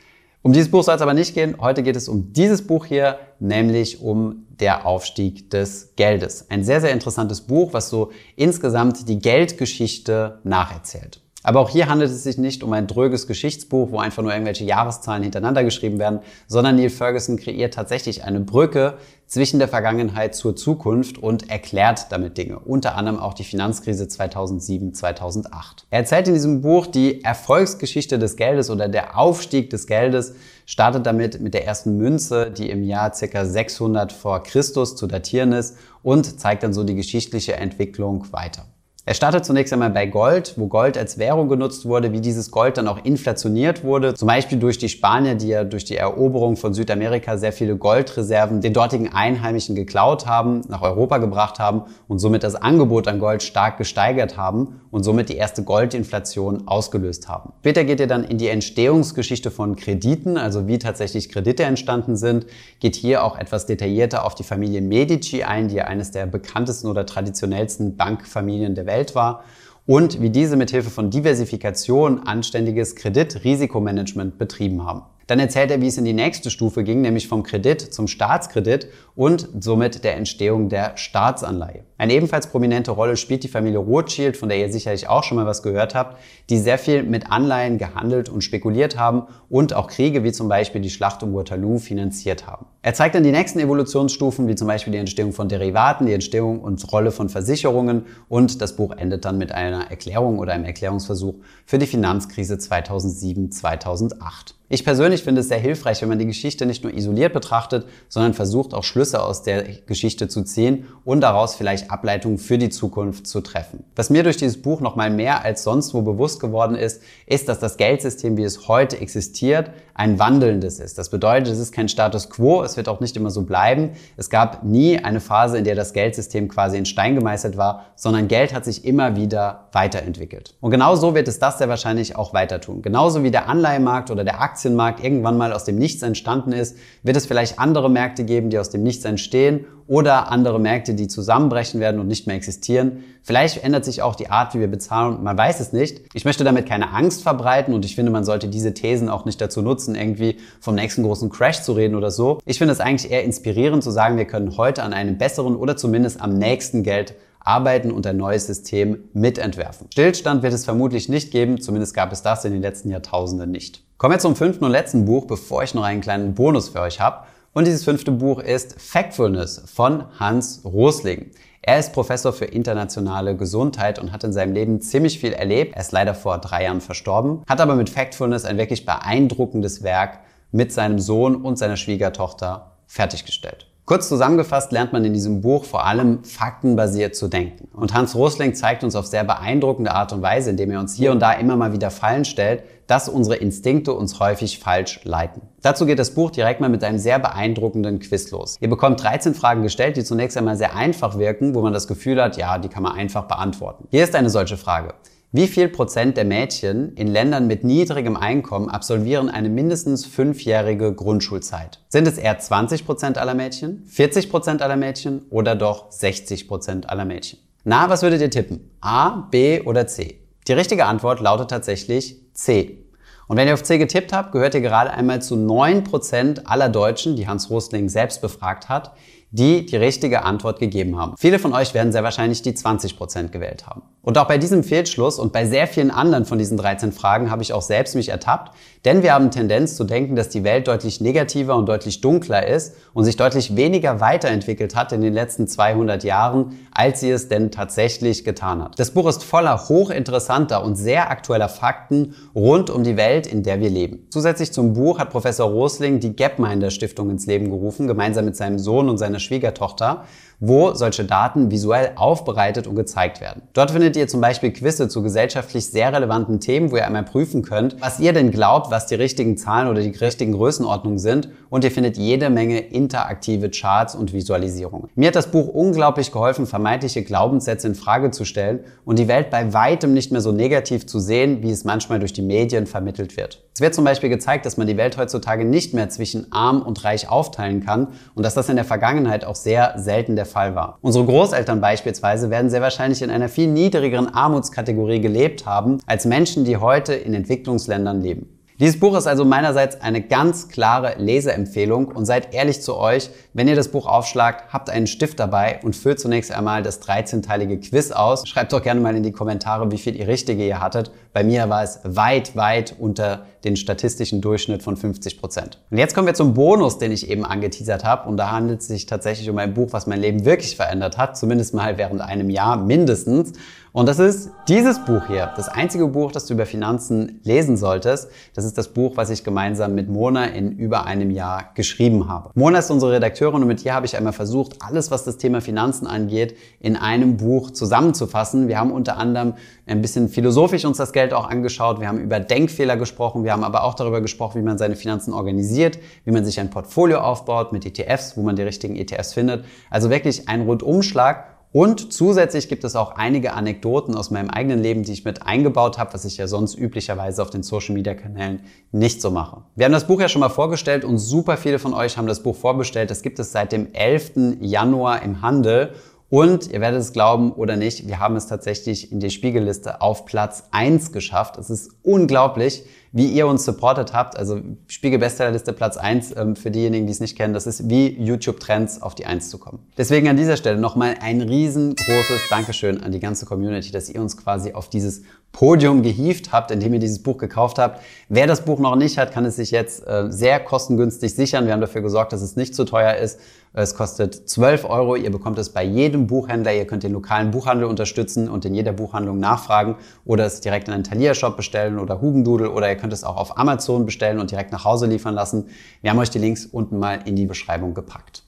Um 0.42 0.52
dieses 0.52 0.70
Buch 0.70 0.84
soll 0.84 0.94
es 0.94 1.02
aber 1.02 1.14
nicht 1.14 1.34
gehen. 1.34 1.56
Heute 1.60 1.82
geht 1.82 1.96
es 1.96 2.08
um 2.08 2.32
dieses 2.32 2.66
Buch 2.66 2.86
hier, 2.86 3.18
nämlich 3.40 4.00
um 4.00 4.46
der 4.48 4.86
Aufstieg 4.86 5.50
des 5.50 5.94
Geldes. 5.96 6.48
Ein 6.48 6.64
sehr, 6.64 6.80
sehr 6.80 6.92
interessantes 6.92 7.40
Buch, 7.40 7.72
was 7.72 7.90
so 7.90 8.12
insgesamt 8.36 9.08
die 9.08 9.18
Geldgeschichte 9.18 10.40
nacherzählt. 10.44 11.20
Aber 11.48 11.60
auch 11.60 11.70
hier 11.70 11.88
handelt 11.88 12.10
es 12.10 12.24
sich 12.24 12.36
nicht 12.36 12.62
um 12.62 12.74
ein 12.74 12.86
dröges 12.86 13.26
Geschichtsbuch, 13.26 13.90
wo 13.90 14.00
einfach 14.00 14.22
nur 14.22 14.32
irgendwelche 14.32 14.64
Jahreszahlen 14.64 15.22
hintereinander 15.22 15.64
geschrieben 15.64 15.98
werden, 15.98 16.20
sondern 16.46 16.76
Neil 16.76 16.90
Ferguson 16.90 17.38
kreiert 17.38 17.72
tatsächlich 17.72 18.22
eine 18.22 18.40
Brücke 18.40 18.98
zwischen 19.26 19.58
der 19.58 19.66
Vergangenheit 19.66 20.34
zur 20.34 20.56
Zukunft 20.56 21.16
und 21.16 21.48
erklärt 21.48 22.12
damit 22.12 22.36
Dinge, 22.36 22.58
unter 22.58 22.96
anderem 22.96 23.18
auch 23.18 23.32
die 23.32 23.44
Finanzkrise 23.44 24.08
2007, 24.08 24.92
2008. 24.92 25.86
Er 25.88 26.00
erzählt 26.00 26.28
in 26.28 26.34
diesem 26.34 26.60
Buch 26.60 26.86
die 26.86 27.24
Erfolgsgeschichte 27.24 28.18
des 28.18 28.36
Geldes 28.36 28.68
oder 28.68 28.86
der 28.86 29.16
Aufstieg 29.18 29.70
des 29.70 29.86
Geldes, 29.86 30.34
startet 30.66 31.06
damit 31.06 31.40
mit 31.40 31.54
der 31.54 31.64
ersten 31.64 31.96
Münze, 31.96 32.50
die 32.50 32.68
im 32.68 32.82
Jahr 32.82 33.10
ca. 33.10 33.46
600 33.46 34.12
vor 34.12 34.42
Christus 34.42 34.96
zu 34.96 35.06
datieren 35.06 35.52
ist 35.52 35.78
und 36.02 36.38
zeigt 36.38 36.62
dann 36.62 36.74
so 36.74 36.84
die 36.84 36.94
geschichtliche 36.94 37.54
Entwicklung 37.54 38.30
weiter. 38.32 38.66
Er 39.08 39.14
startet 39.14 39.46
zunächst 39.46 39.72
einmal 39.72 39.88
bei 39.88 40.04
Gold, 40.04 40.52
wo 40.58 40.66
Gold 40.66 40.98
als 40.98 41.16
Währung 41.16 41.48
genutzt 41.48 41.86
wurde, 41.86 42.12
wie 42.12 42.20
dieses 42.20 42.50
Gold 42.50 42.76
dann 42.76 42.86
auch 42.86 43.02
inflationiert 43.06 43.82
wurde. 43.82 44.12
Zum 44.12 44.28
Beispiel 44.28 44.58
durch 44.58 44.76
die 44.76 44.90
Spanier, 44.90 45.34
die 45.34 45.48
ja 45.48 45.64
durch 45.64 45.86
die 45.86 45.96
Eroberung 45.96 46.58
von 46.58 46.74
Südamerika 46.74 47.38
sehr 47.38 47.54
viele 47.54 47.76
Goldreserven 47.76 48.60
den 48.60 48.74
dortigen 48.74 49.10
Einheimischen 49.10 49.74
geklaut 49.74 50.26
haben, 50.26 50.60
nach 50.68 50.82
Europa 50.82 51.16
gebracht 51.16 51.58
haben 51.58 51.84
und 52.06 52.18
somit 52.18 52.42
das 52.42 52.54
Angebot 52.54 53.08
an 53.08 53.18
Gold 53.18 53.42
stark 53.42 53.78
gesteigert 53.78 54.36
haben 54.36 54.82
und 54.90 55.02
somit 55.02 55.28
die 55.28 55.36
erste 55.36 55.62
Goldinflation 55.62 56.66
ausgelöst 56.66 57.28
haben. 57.28 57.52
Später 57.60 57.84
geht 57.84 58.00
er 58.00 58.06
dann 58.06 58.24
in 58.24 58.38
die 58.38 58.48
Entstehungsgeschichte 58.48 59.50
von 59.50 59.76
Krediten, 59.76 60.36
also 60.36 60.66
wie 60.66 60.78
tatsächlich 60.78 61.28
Kredite 61.28 61.64
entstanden 61.64 62.16
sind, 62.16 62.46
geht 62.80 62.96
hier 62.96 63.24
auch 63.24 63.38
etwas 63.38 63.66
detaillierter 63.66 64.24
auf 64.24 64.34
die 64.34 64.44
Familie 64.44 64.80
Medici 64.80 65.42
ein, 65.42 65.68
die 65.68 65.76
ja 65.76 65.84
eines 65.84 66.10
der 66.10 66.26
bekanntesten 66.26 66.88
oder 66.88 67.06
traditionellsten 67.06 67.96
Bankfamilien 67.96 68.74
der 68.74 68.86
Welt 68.86 69.14
war 69.14 69.44
und 69.86 70.20
wie 70.20 70.30
diese 70.30 70.56
mithilfe 70.56 70.90
von 70.90 71.10
Diversifikation 71.10 72.20
anständiges 72.26 72.94
Kreditrisikomanagement 72.94 74.38
betrieben 74.38 74.84
haben. 74.84 75.02
Dann 75.28 75.40
erzählt 75.40 75.70
er, 75.70 75.82
wie 75.82 75.88
es 75.88 75.98
in 75.98 76.06
die 76.06 76.14
nächste 76.14 76.50
Stufe 76.50 76.82
ging, 76.82 77.02
nämlich 77.02 77.28
vom 77.28 77.42
Kredit 77.42 77.82
zum 77.82 78.08
Staatskredit 78.08 78.88
und 79.14 79.46
somit 79.60 80.02
der 80.02 80.16
Entstehung 80.16 80.70
der 80.70 80.96
Staatsanleihe. 80.96 81.84
Eine 81.98 82.14
ebenfalls 82.14 82.46
prominente 82.46 82.92
Rolle 82.92 83.18
spielt 83.18 83.44
die 83.44 83.48
Familie 83.48 83.78
Rothschild, 83.78 84.38
von 84.38 84.48
der 84.48 84.56
ihr 84.56 84.72
sicherlich 84.72 85.06
auch 85.06 85.24
schon 85.24 85.36
mal 85.36 85.44
was 85.44 85.62
gehört 85.62 85.94
habt, 85.94 86.18
die 86.48 86.56
sehr 86.56 86.78
viel 86.78 87.02
mit 87.02 87.30
Anleihen 87.30 87.76
gehandelt 87.76 88.30
und 88.30 88.40
spekuliert 88.40 88.98
haben 88.98 89.24
und 89.50 89.74
auch 89.74 89.88
Kriege 89.88 90.24
wie 90.24 90.32
zum 90.32 90.48
Beispiel 90.48 90.80
die 90.80 90.88
Schlacht 90.88 91.22
um 91.22 91.34
Waterloo 91.34 91.78
finanziert 91.78 92.46
haben. 92.46 92.64
Er 92.80 92.94
zeigt 92.94 93.14
dann 93.14 93.22
die 93.22 93.30
nächsten 93.30 93.58
Evolutionsstufen, 93.58 94.48
wie 94.48 94.54
zum 94.54 94.66
Beispiel 94.66 94.92
die 94.92 94.98
Entstehung 94.98 95.34
von 95.34 95.50
Derivaten, 95.50 96.06
die 96.06 96.14
Entstehung 96.14 96.62
und 96.62 96.90
Rolle 96.90 97.10
von 97.10 97.28
Versicherungen 97.28 98.06
und 98.30 98.62
das 98.62 98.76
Buch 98.76 98.96
endet 98.96 99.26
dann 99.26 99.36
mit 99.36 99.52
einer 99.52 99.90
Erklärung 99.90 100.38
oder 100.38 100.54
einem 100.54 100.64
Erklärungsversuch 100.64 101.34
für 101.66 101.78
die 101.78 101.86
Finanzkrise 101.86 102.54
2007-2008. 102.54 104.57
Ich 104.70 104.84
persönlich 104.84 105.22
finde 105.22 105.40
es 105.40 105.48
sehr 105.48 105.58
hilfreich, 105.58 106.02
wenn 106.02 106.10
man 106.10 106.18
die 106.18 106.26
Geschichte 106.26 106.66
nicht 106.66 106.84
nur 106.84 106.92
isoliert 106.92 107.32
betrachtet, 107.32 107.86
sondern 108.10 108.34
versucht 108.34 108.74
auch 108.74 108.84
Schlüsse 108.84 109.22
aus 109.22 109.42
der 109.42 109.62
Geschichte 109.86 110.28
zu 110.28 110.42
ziehen 110.42 110.86
und 111.06 111.22
daraus 111.22 111.54
vielleicht 111.54 111.90
Ableitungen 111.90 112.36
für 112.36 112.58
die 112.58 112.68
Zukunft 112.68 113.26
zu 113.26 113.40
treffen. 113.40 113.84
Was 113.96 114.10
mir 114.10 114.24
durch 114.24 114.36
dieses 114.36 114.60
Buch 114.60 114.82
nochmal 114.82 115.08
mehr 115.08 115.42
als 115.42 115.62
sonst 115.62 115.94
wo 115.94 116.02
bewusst 116.02 116.38
geworden 116.38 116.76
ist, 116.76 117.00
ist, 117.24 117.48
dass 117.48 117.60
das 117.60 117.78
Geldsystem, 117.78 118.36
wie 118.36 118.42
es 118.42 118.68
heute 118.68 119.00
existiert, 119.00 119.70
ein 119.94 120.18
wandelndes 120.18 120.80
ist. 120.80 120.98
Das 120.98 121.08
bedeutet, 121.08 121.48
es 121.48 121.58
ist 121.58 121.72
kein 121.72 121.88
Status 121.88 122.28
quo, 122.28 122.62
es 122.62 122.76
wird 122.76 122.88
auch 122.88 123.00
nicht 123.00 123.16
immer 123.16 123.30
so 123.30 123.42
bleiben. 123.42 123.92
Es 124.18 124.28
gab 124.28 124.64
nie 124.64 124.98
eine 124.98 125.20
Phase, 125.20 125.56
in 125.56 125.64
der 125.64 125.76
das 125.76 125.94
Geldsystem 125.94 126.48
quasi 126.48 126.76
in 126.76 126.84
Stein 126.84 127.14
gemeißelt 127.14 127.56
war, 127.56 127.86
sondern 127.96 128.28
Geld 128.28 128.54
hat 128.54 128.66
sich 128.66 128.84
immer 128.84 129.16
wieder 129.16 129.68
weiterentwickelt. 129.72 130.54
Und 130.60 130.70
genau 130.70 130.94
so 130.94 131.14
wird 131.14 131.26
es 131.26 131.38
das 131.38 131.56
sehr 131.56 131.70
wahrscheinlich 131.70 132.16
auch 132.16 132.34
weiter 132.34 132.60
tun. 132.60 132.82
Genauso 132.82 133.24
wie 133.24 133.30
der 133.30 133.48
Anleihemarkt 133.48 134.10
oder 134.10 134.24
der 134.24 134.40
Aktien 134.40 134.57
Aktienmarkt 134.58 135.04
irgendwann 135.04 135.38
mal 135.38 135.52
aus 135.52 135.64
dem 135.64 135.78
Nichts 135.78 136.02
entstanden 136.02 136.50
ist, 136.50 136.76
wird 137.04 137.16
es 137.16 137.26
vielleicht 137.26 137.60
andere 137.60 137.88
Märkte 137.88 138.24
geben, 138.24 138.50
die 138.50 138.58
aus 138.58 138.70
dem 138.70 138.82
Nichts 138.82 139.04
entstehen 139.04 139.66
oder 139.86 140.32
andere 140.32 140.58
Märkte, 140.58 140.94
die 140.94 141.06
zusammenbrechen 141.06 141.78
werden 141.78 142.00
und 142.00 142.08
nicht 142.08 142.26
mehr 142.26 142.34
existieren. 142.34 143.04
Vielleicht 143.22 143.62
ändert 143.62 143.84
sich 143.84 144.02
auch 144.02 144.16
die 144.16 144.30
Art, 144.30 144.54
wie 144.54 144.58
wir 144.58 144.66
bezahlen. 144.66 145.22
Man 145.22 145.38
weiß 145.38 145.60
es 145.60 145.72
nicht. 145.72 146.02
Ich 146.12 146.24
möchte 146.24 146.42
damit 146.42 146.66
keine 146.66 146.92
Angst 146.92 147.22
verbreiten 147.22 147.72
und 147.72 147.84
ich 147.84 147.94
finde, 147.94 148.10
man 148.10 148.24
sollte 148.24 148.48
diese 148.48 148.74
Thesen 148.74 149.08
auch 149.08 149.24
nicht 149.24 149.40
dazu 149.40 149.62
nutzen, 149.62 149.94
irgendwie 149.94 150.38
vom 150.60 150.74
nächsten 150.74 151.04
großen 151.04 151.30
Crash 151.30 151.62
zu 151.62 151.72
reden 151.72 151.94
oder 151.94 152.10
so. 152.10 152.40
Ich 152.44 152.58
finde 152.58 152.72
es 152.72 152.80
eigentlich 152.80 153.12
eher 153.12 153.22
inspirierend 153.22 153.84
zu 153.84 153.92
sagen, 153.92 154.16
wir 154.16 154.26
können 154.26 154.56
heute 154.56 154.82
an 154.82 154.92
einem 154.92 155.18
besseren 155.18 155.54
oder 155.54 155.76
zumindest 155.76 156.20
am 156.20 156.36
nächsten 156.36 156.82
Geld 156.82 157.14
arbeiten 157.38 157.92
und 157.92 158.06
ein 158.08 158.16
neues 158.16 158.48
System 158.48 159.04
mitentwerfen. 159.12 159.86
Stillstand 159.92 160.42
wird 160.42 160.52
es 160.52 160.64
vermutlich 160.64 161.08
nicht 161.08 161.30
geben, 161.30 161.60
zumindest 161.60 161.94
gab 161.94 162.12
es 162.12 162.22
das 162.22 162.44
in 162.44 162.52
den 162.52 162.60
letzten 162.62 162.90
Jahrtausenden 162.90 163.52
nicht. 163.52 163.87
Kommen 163.98 164.14
wir 164.14 164.20
zum 164.20 164.36
fünften 164.36 164.64
und 164.64 164.70
letzten 164.70 165.06
Buch, 165.06 165.24
bevor 165.24 165.64
ich 165.64 165.74
noch 165.74 165.82
einen 165.82 166.00
kleinen 166.00 166.32
Bonus 166.32 166.68
für 166.68 166.82
euch 166.82 167.00
habe. 167.00 167.26
Und 167.52 167.66
dieses 167.66 167.82
fünfte 167.82 168.12
Buch 168.12 168.38
ist 168.38 168.80
Factfulness 168.80 169.64
von 169.66 170.04
Hans 170.20 170.60
Rosling. 170.64 171.32
Er 171.62 171.80
ist 171.80 171.92
Professor 171.92 172.32
für 172.32 172.44
internationale 172.44 173.34
Gesundheit 173.36 173.98
und 173.98 174.12
hat 174.12 174.22
in 174.22 174.32
seinem 174.32 174.54
Leben 174.54 174.80
ziemlich 174.80 175.18
viel 175.18 175.32
erlebt. 175.32 175.74
Er 175.74 175.80
ist 175.80 175.90
leider 175.90 176.14
vor 176.14 176.38
drei 176.38 176.62
Jahren 176.62 176.80
verstorben, 176.80 177.42
hat 177.48 177.60
aber 177.60 177.74
mit 177.74 177.90
Factfulness 177.90 178.44
ein 178.44 178.56
wirklich 178.56 178.86
beeindruckendes 178.86 179.82
Werk 179.82 180.20
mit 180.52 180.72
seinem 180.72 181.00
Sohn 181.00 181.34
und 181.34 181.58
seiner 181.58 181.76
Schwiegertochter 181.76 182.76
fertiggestellt. 182.86 183.66
Kurz 183.84 184.08
zusammengefasst 184.08 184.70
lernt 184.70 184.92
man 184.92 185.04
in 185.06 185.14
diesem 185.14 185.40
Buch 185.40 185.64
vor 185.64 185.86
allem 185.86 186.22
faktenbasiert 186.22 187.16
zu 187.16 187.26
denken. 187.26 187.68
Und 187.74 187.94
Hans 187.94 188.14
Rosling 188.14 188.54
zeigt 188.54 188.84
uns 188.84 188.94
auf 188.94 189.06
sehr 189.06 189.24
beeindruckende 189.24 189.92
Art 189.92 190.12
und 190.12 190.22
Weise, 190.22 190.50
indem 190.50 190.70
er 190.70 190.78
uns 190.78 190.94
hier 190.94 191.10
und 191.10 191.20
da 191.20 191.32
immer 191.32 191.56
mal 191.56 191.72
wieder 191.72 191.90
Fallen 191.90 192.26
stellt, 192.26 192.62
dass 192.88 193.08
unsere 193.08 193.36
Instinkte 193.36 193.92
uns 193.92 194.18
häufig 194.18 194.58
falsch 194.58 195.00
leiten. 195.04 195.42
Dazu 195.62 195.86
geht 195.86 196.00
das 196.00 196.14
Buch 196.14 196.32
direkt 196.32 196.60
mal 196.60 196.68
mit 196.68 196.82
einem 196.82 196.98
sehr 196.98 197.20
beeindruckenden 197.20 198.00
Quiz 198.00 198.30
los. 198.32 198.56
Ihr 198.60 198.68
bekommt 198.68 199.00
13 199.00 199.34
Fragen 199.34 199.62
gestellt, 199.62 199.96
die 199.96 200.02
zunächst 200.02 200.36
einmal 200.36 200.56
sehr 200.56 200.74
einfach 200.74 201.18
wirken, 201.18 201.54
wo 201.54 201.60
man 201.60 201.72
das 201.72 201.86
Gefühl 201.86 202.20
hat, 202.20 202.36
ja, 202.36 202.58
die 202.58 202.68
kann 202.68 202.82
man 202.82 202.92
einfach 202.92 203.24
beantworten. 203.24 203.86
Hier 203.90 204.02
ist 204.02 204.16
eine 204.16 204.30
solche 204.30 204.56
Frage. 204.56 204.94
Wie 205.30 205.46
viel 205.46 205.68
Prozent 205.68 206.16
der 206.16 206.24
Mädchen 206.24 206.94
in 206.94 207.06
Ländern 207.06 207.46
mit 207.46 207.62
niedrigem 207.62 208.16
Einkommen 208.16 208.70
absolvieren 208.70 209.28
eine 209.28 209.50
mindestens 209.50 210.06
fünfjährige 210.06 210.94
Grundschulzeit? 210.94 211.80
Sind 211.90 212.08
es 212.08 212.16
eher 212.16 212.38
20 212.38 212.86
Prozent 212.86 213.18
aller 213.18 213.34
Mädchen, 213.34 213.84
40 213.84 214.30
Prozent 214.30 214.62
aller 214.62 214.76
Mädchen 214.76 215.26
oder 215.28 215.54
doch 215.54 215.92
60 215.92 216.48
Prozent 216.48 216.88
aller 216.88 217.04
Mädchen? 217.04 217.40
Na, 217.64 217.90
was 217.90 218.00
würdet 218.00 218.22
ihr 218.22 218.30
tippen? 218.30 218.70
A, 218.80 219.28
B 219.30 219.60
oder 219.60 219.86
C? 219.86 220.18
Die 220.48 220.54
richtige 220.54 220.86
Antwort 220.86 221.20
lautet 221.20 221.50
tatsächlich 221.50 222.16
C. 222.32 222.78
Und 223.26 223.36
wenn 223.36 223.46
ihr 223.46 223.52
auf 223.52 223.62
C 223.62 223.76
getippt 223.76 224.14
habt, 224.14 224.32
gehört 224.32 224.54
ihr 224.54 224.62
gerade 224.62 224.90
einmal 224.90 225.20
zu 225.20 225.36
9 225.36 225.84
Prozent 225.84 226.48
aller 226.48 226.70
Deutschen, 226.70 227.16
die 227.16 227.28
Hans 227.28 227.50
Rosling 227.50 227.90
selbst 227.90 228.22
befragt 228.22 228.70
hat, 228.70 228.92
die 229.30 229.66
die 229.66 229.76
richtige 229.76 230.24
Antwort 230.24 230.58
gegeben 230.58 230.98
haben. 230.98 231.14
Viele 231.18 231.38
von 231.38 231.52
euch 231.52 231.74
werden 231.74 231.92
sehr 231.92 232.04
wahrscheinlich 232.04 232.42
die 232.42 232.52
20% 232.52 233.28
gewählt 233.28 233.66
haben. 233.66 233.82
Und 234.02 234.16
auch 234.16 234.26
bei 234.26 234.38
diesem 234.38 234.64
Fehlschluss 234.64 235.18
und 235.18 235.34
bei 235.34 235.44
sehr 235.44 235.66
vielen 235.66 235.90
anderen 235.90 236.24
von 236.24 236.38
diesen 236.38 236.56
13 236.56 236.92
Fragen 236.92 237.30
habe 237.30 237.42
ich 237.42 237.52
auch 237.52 237.60
selbst 237.60 237.94
mich 237.94 238.08
ertappt, 238.08 238.56
denn 238.86 239.02
wir 239.02 239.12
haben 239.12 239.30
Tendenz 239.30 239.76
zu 239.76 239.84
denken, 239.84 240.16
dass 240.16 240.30
die 240.30 240.44
Welt 240.44 240.66
deutlich 240.66 241.02
negativer 241.02 241.56
und 241.56 241.68
deutlich 241.68 242.00
dunkler 242.00 242.46
ist 242.46 242.74
und 242.94 243.04
sich 243.04 243.16
deutlich 243.16 243.54
weniger 243.54 244.00
weiterentwickelt 244.00 244.74
hat 244.74 244.92
in 244.92 245.02
den 245.02 245.12
letzten 245.12 245.46
200 245.46 246.04
Jahren, 246.04 246.58
als 246.72 247.00
sie 247.00 247.10
es 247.10 247.28
denn 247.28 247.50
tatsächlich 247.50 248.24
getan 248.24 248.62
hat. 248.62 248.78
Das 248.78 248.92
Buch 248.92 249.06
ist 249.08 249.24
voller 249.24 249.68
hochinteressanter 249.68 250.64
und 250.64 250.76
sehr 250.76 251.10
aktueller 251.10 251.50
Fakten 251.50 252.14
rund 252.34 252.70
um 252.70 252.84
die 252.84 252.96
Welt, 252.96 253.26
in 253.26 253.42
der 253.42 253.60
wir 253.60 253.68
leben. 253.68 254.06
Zusätzlich 254.10 254.52
zum 254.52 254.72
Buch 254.72 254.98
hat 254.98 255.10
Professor 255.10 255.50
Rosling 255.50 256.00
die 256.00 256.16
Gapminder 256.16 256.70
Stiftung 256.70 257.10
ins 257.10 257.26
Leben 257.26 257.50
gerufen, 257.50 257.88
gemeinsam 257.88 258.24
mit 258.24 258.36
seinem 258.36 258.58
Sohn 258.58 258.88
und 258.88 258.96
seiner 258.96 259.17
Schwiegertochter 259.20 260.04
wo 260.40 260.72
solche 260.74 261.04
Daten 261.04 261.50
visuell 261.50 261.92
aufbereitet 261.96 262.66
und 262.66 262.76
gezeigt 262.76 263.20
werden. 263.20 263.42
Dort 263.52 263.72
findet 263.72 263.96
ihr 263.96 264.06
zum 264.06 264.20
Beispiel 264.20 264.52
Quizze 264.52 264.88
zu 264.88 265.02
gesellschaftlich 265.02 265.66
sehr 265.66 265.92
relevanten 265.92 266.40
Themen, 266.40 266.70
wo 266.70 266.76
ihr 266.76 266.86
einmal 266.86 267.02
prüfen 267.02 267.42
könnt, 267.42 267.80
was 267.80 267.98
ihr 267.98 268.12
denn 268.12 268.30
glaubt, 268.30 268.70
was 268.70 268.86
die 268.86 268.94
richtigen 268.94 269.36
Zahlen 269.36 269.68
oder 269.68 269.80
die 269.80 269.96
richtigen 269.96 270.32
Größenordnungen 270.32 270.98
sind 270.98 271.28
und 271.50 271.64
ihr 271.64 271.70
findet 271.70 271.96
jede 271.96 272.30
Menge 272.30 272.60
interaktive 272.60 273.50
Charts 273.50 273.94
und 273.94 274.12
Visualisierungen. 274.12 274.90
Mir 274.94 275.08
hat 275.08 275.16
das 275.16 275.30
Buch 275.30 275.48
unglaublich 275.48 276.12
geholfen, 276.12 276.46
vermeintliche 276.46 277.02
Glaubenssätze 277.02 277.66
in 277.66 277.74
Frage 277.74 278.10
zu 278.10 278.24
stellen 278.24 278.60
und 278.84 278.98
die 278.98 279.08
Welt 279.08 279.30
bei 279.30 279.52
weitem 279.52 279.92
nicht 279.94 280.12
mehr 280.12 280.20
so 280.20 280.32
negativ 280.32 280.86
zu 280.86 281.00
sehen, 281.00 281.42
wie 281.42 281.50
es 281.50 281.64
manchmal 281.64 281.98
durch 281.98 282.12
die 282.12 282.22
Medien 282.22 282.66
vermittelt 282.66 283.16
wird. 283.16 283.42
Es 283.54 283.60
wird 283.60 283.74
zum 283.74 283.84
Beispiel 283.84 284.08
gezeigt, 284.08 284.46
dass 284.46 284.56
man 284.56 284.68
die 284.68 284.76
Welt 284.76 284.96
heutzutage 284.98 285.44
nicht 285.44 285.74
mehr 285.74 285.88
zwischen 285.88 286.30
arm 286.30 286.62
und 286.62 286.84
reich 286.84 287.10
aufteilen 287.10 287.64
kann 287.64 287.88
und 288.14 288.24
dass 288.24 288.34
das 288.34 288.48
in 288.48 288.54
der 288.54 288.64
Vergangenheit 288.64 289.24
auch 289.24 289.34
sehr 289.34 289.74
selten 289.78 290.14
der 290.14 290.26
Fall 290.28 290.54
war. 290.54 290.78
Unsere 290.82 291.04
Großeltern 291.04 291.60
beispielsweise 291.60 292.30
werden 292.30 292.48
sehr 292.48 292.62
wahrscheinlich 292.62 293.02
in 293.02 293.10
einer 293.10 293.28
viel 293.28 293.48
niedrigeren 293.48 294.14
Armutskategorie 294.14 295.00
gelebt 295.00 295.44
haben 295.44 295.78
als 295.86 296.04
Menschen, 296.04 296.44
die 296.44 296.58
heute 296.58 296.94
in 296.94 297.14
Entwicklungsländern 297.14 298.00
leben. 298.00 298.37
Dieses 298.60 298.80
Buch 298.80 298.96
ist 298.96 299.06
also 299.06 299.24
meinerseits 299.24 299.80
eine 299.80 300.02
ganz 300.02 300.48
klare 300.48 300.96
Leseempfehlung 300.98 301.86
und 301.86 302.06
seid 302.06 302.34
ehrlich 302.34 302.60
zu 302.60 302.76
euch, 302.76 303.10
wenn 303.32 303.46
ihr 303.46 303.54
das 303.54 303.68
Buch 303.68 303.86
aufschlagt, 303.86 304.52
habt 304.52 304.68
einen 304.68 304.88
Stift 304.88 305.20
dabei 305.20 305.60
und 305.62 305.76
füllt 305.76 306.00
zunächst 306.00 306.32
einmal 306.32 306.64
das 306.64 306.82
13-teilige 306.82 307.60
Quiz 307.60 307.92
aus. 307.92 308.26
Schreibt 308.26 308.52
doch 308.52 308.60
gerne 308.60 308.80
mal 308.80 308.96
in 308.96 309.04
die 309.04 309.12
Kommentare, 309.12 309.70
wie 309.70 309.78
viel 309.78 309.94
ihr 309.94 310.08
richtige 310.08 310.44
ihr 310.44 310.60
hattet. 310.60 310.90
Bei 311.12 311.22
mir 311.22 311.48
war 311.48 311.62
es 311.62 311.78
weit, 311.84 312.34
weit 312.34 312.74
unter 312.80 313.26
den 313.44 313.54
statistischen 313.54 314.20
Durchschnitt 314.20 314.64
von 314.64 314.76
50 314.76 315.20
Prozent. 315.20 315.60
Und 315.70 315.78
jetzt 315.78 315.94
kommen 315.94 316.08
wir 316.08 316.14
zum 316.14 316.34
Bonus, 316.34 316.78
den 316.78 316.90
ich 316.90 317.08
eben 317.08 317.24
angeteasert 317.24 317.84
habe. 317.84 318.08
Und 318.08 318.16
da 318.16 318.32
handelt 318.32 318.62
es 318.62 318.66
sich 318.66 318.86
tatsächlich 318.86 319.30
um 319.30 319.38
ein 319.38 319.54
Buch, 319.54 319.68
was 319.70 319.86
mein 319.86 320.00
Leben 320.00 320.24
wirklich 320.24 320.56
verändert 320.56 320.98
hat, 320.98 321.16
zumindest 321.16 321.54
mal 321.54 321.78
während 321.78 322.00
einem 322.00 322.28
Jahr 322.28 322.56
mindestens. 322.56 323.34
Und 323.72 323.86
das 323.86 323.98
ist 323.98 324.30
dieses 324.48 324.84
Buch 324.84 325.06
hier, 325.08 325.32
das 325.36 325.48
einzige 325.48 325.86
Buch, 325.88 326.10
das 326.10 326.26
du 326.26 326.34
über 326.34 326.46
Finanzen 326.46 327.20
lesen 327.22 327.56
solltest. 327.56 328.10
Das 328.34 328.44
ist 328.44 328.56
das 328.56 328.68
Buch, 328.68 328.92
was 328.96 329.10
ich 329.10 329.24
gemeinsam 329.24 329.74
mit 329.74 329.88
Mona 329.88 330.24
in 330.24 330.52
über 330.52 330.86
einem 330.86 331.10
Jahr 331.10 331.50
geschrieben 331.54 332.08
habe. 332.08 332.30
Mona 332.34 332.60
ist 332.60 332.70
unsere 332.70 332.92
Redakteurin 332.92 333.42
und 333.42 333.48
mit 333.48 333.64
ihr 333.64 333.74
habe 333.74 333.84
ich 333.84 333.96
einmal 333.96 334.14
versucht, 334.14 334.56
alles, 334.62 334.90
was 334.90 335.04
das 335.04 335.18
Thema 335.18 335.40
Finanzen 335.40 335.86
angeht, 335.86 336.36
in 336.60 336.76
einem 336.76 337.18
Buch 337.18 337.50
zusammenzufassen. 337.50 338.48
Wir 338.48 338.58
haben 338.58 338.72
unter 338.72 338.96
anderem 338.96 339.34
ein 339.66 339.82
bisschen 339.82 340.08
philosophisch 340.08 340.64
uns 340.64 340.78
das 340.78 340.92
Geld 340.92 341.12
auch 341.12 341.28
angeschaut. 341.28 341.80
Wir 341.80 341.88
haben 341.88 342.00
über 342.00 342.20
Denkfehler 342.20 342.76
gesprochen. 342.76 343.24
Wir 343.24 343.32
haben 343.32 343.44
aber 343.44 343.64
auch 343.64 343.74
darüber 343.74 344.00
gesprochen, 344.00 344.40
wie 344.40 344.44
man 344.44 344.56
seine 344.56 344.76
Finanzen 344.76 345.12
organisiert, 345.12 345.78
wie 346.04 346.10
man 346.10 346.24
sich 346.24 346.40
ein 346.40 346.50
Portfolio 346.50 347.00
aufbaut 347.00 347.52
mit 347.52 347.66
ETFs, 347.66 348.16
wo 348.16 348.22
man 348.22 348.36
die 348.36 348.42
richtigen 348.42 348.76
ETFs 348.76 349.12
findet. 349.12 349.44
Also 349.70 349.90
wirklich 349.90 350.28
ein 350.28 350.42
Rundumschlag 350.42 351.37
und 351.50 351.92
zusätzlich 351.92 352.48
gibt 352.48 352.62
es 352.64 352.76
auch 352.76 352.92
einige 352.92 353.32
Anekdoten 353.32 353.94
aus 353.94 354.10
meinem 354.10 354.28
eigenen 354.28 354.58
Leben, 354.58 354.82
die 354.82 354.92
ich 354.92 355.04
mit 355.04 355.22
eingebaut 355.22 355.78
habe, 355.78 355.94
was 355.94 356.04
ich 356.04 356.18
ja 356.18 356.26
sonst 356.26 356.54
üblicherweise 356.54 357.22
auf 357.22 357.30
den 357.30 357.42
Social-Media-Kanälen 357.42 358.40
nicht 358.70 359.00
so 359.00 359.10
mache. 359.10 359.42
Wir 359.56 359.64
haben 359.64 359.72
das 359.72 359.86
Buch 359.86 360.00
ja 360.00 360.08
schon 360.08 360.20
mal 360.20 360.28
vorgestellt 360.28 360.84
und 360.84 360.98
super 360.98 361.38
viele 361.38 361.58
von 361.58 361.72
euch 361.72 361.96
haben 361.96 362.06
das 362.06 362.22
Buch 362.22 362.36
vorbestellt. 362.36 362.90
Das 362.90 363.00
gibt 363.00 363.18
es 363.18 363.32
seit 363.32 363.52
dem 363.52 363.72
11. 363.72 364.38
Januar 364.40 365.02
im 365.02 365.22
Handel 365.22 365.72
Und 366.10 366.50
ihr 366.50 366.60
werdet 366.62 366.80
es 366.80 366.92
glauben 366.92 367.32
oder 367.32 367.56
nicht, 367.56 367.86
wir 367.86 367.98
haben 367.98 368.16
es 368.16 368.26
tatsächlich 368.26 368.90
in 368.90 368.98
die 368.98 369.10
Spiegelliste 369.10 369.82
auf 369.82 370.06
Platz 370.06 370.44
1 370.52 370.92
geschafft. 370.92 371.36
Es 371.36 371.50
ist 371.50 371.70
unglaublich, 371.82 372.64
wie 372.92 373.08
ihr 373.08 373.26
uns 373.26 373.44
supportet 373.44 373.92
habt. 373.92 374.16
Also 374.16 374.40
Spiegel 374.68 374.98
Bestsellerliste 374.98 375.52
Platz 375.52 375.76
1 375.76 376.16
ähm, 376.16 376.34
für 376.34 376.50
diejenigen, 376.50 376.86
die 376.86 376.92
es 376.92 377.00
nicht 377.00 377.14
kennen. 377.14 377.34
Das 377.34 377.46
ist 377.46 377.68
wie 377.68 377.88
YouTube 377.88 378.40
Trends 378.40 378.80
auf 378.80 378.94
die 378.94 379.04
1 379.04 379.28
zu 379.28 379.36
kommen. 379.36 379.58
Deswegen 379.76 380.08
an 380.08 380.16
dieser 380.16 380.38
Stelle 380.38 380.58
nochmal 380.58 380.96
ein 381.02 381.20
riesengroßes 381.20 382.28
Dankeschön 382.30 382.82
an 382.82 382.92
die 382.92 383.00
ganze 383.00 383.26
Community, 383.26 383.70
dass 383.70 383.90
ihr 383.90 384.00
uns 384.00 384.16
quasi 384.16 384.54
auf 384.54 384.70
dieses 384.70 385.02
Podium 385.32 385.82
gehievt 385.82 386.32
habt, 386.32 386.50
indem 386.50 386.74
ihr 386.74 386.80
dieses 386.80 387.02
Buch 387.02 387.18
gekauft 387.18 387.58
habt. 387.58 387.80
Wer 388.08 388.26
das 388.26 388.44
Buch 388.44 388.58
noch 388.58 388.74
nicht 388.74 388.98
hat, 388.98 389.12
kann 389.12 389.24
es 389.24 389.36
sich 389.36 389.50
jetzt 389.50 389.86
äh, 389.86 390.10
sehr 390.10 390.40
kostengünstig 390.40 391.14
sichern. 391.14 391.46
Wir 391.46 391.52
haben 391.52 391.60
dafür 391.60 391.82
gesorgt, 391.82 392.12
dass 392.12 392.22
es 392.22 392.34
nicht 392.34 392.54
zu 392.54 392.64
teuer 392.64 392.96
ist. 392.96 393.20
Es 393.52 393.74
kostet 393.74 394.28
12 394.28 394.64
Euro. 394.64 394.96
Ihr 394.96 395.10
bekommt 395.10 395.38
es 395.38 395.50
bei 395.50 395.62
jedem 395.64 396.06
Buchhändler. 396.06 396.54
Ihr 396.54 396.66
könnt 396.66 396.82
den 396.82 396.92
lokalen 396.92 397.30
Buchhandel 397.30 397.66
unterstützen 397.66 398.28
und 398.28 398.44
in 398.44 398.54
jeder 398.54 398.72
Buchhandlung 398.72 399.18
nachfragen 399.18 399.76
oder 400.04 400.26
es 400.26 400.40
direkt 400.40 400.68
in 400.68 400.74
einen 400.74 400.84
Thalia-Shop 400.84 401.36
bestellen 401.36 401.78
oder 401.78 402.00
Hugendudel 402.00 402.48
oder 402.48 402.68
ihr 402.68 402.76
könnt 402.76 402.92
es 402.92 403.04
auch 403.04 403.16
auf 403.16 403.38
Amazon 403.38 403.86
bestellen 403.86 404.18
und 404.18 404.30
direkt 404.30 404.52
nach 404.52 404.64
Hause 404.64 404.86
liefern 404.86 405.14
lassen. 405.14 405.46
Wir 405.82 405.90
haben 405.90 405.98
euch 405.98 406.10
die 406.10 406.18
Links 406.18 406.46
unten 406.46 406.78
mal 406.78 407.00
in 407.04 407.16
die 407.16 407.26
Beschreibung 407.26 407.74
gepackt. 407.74 408.27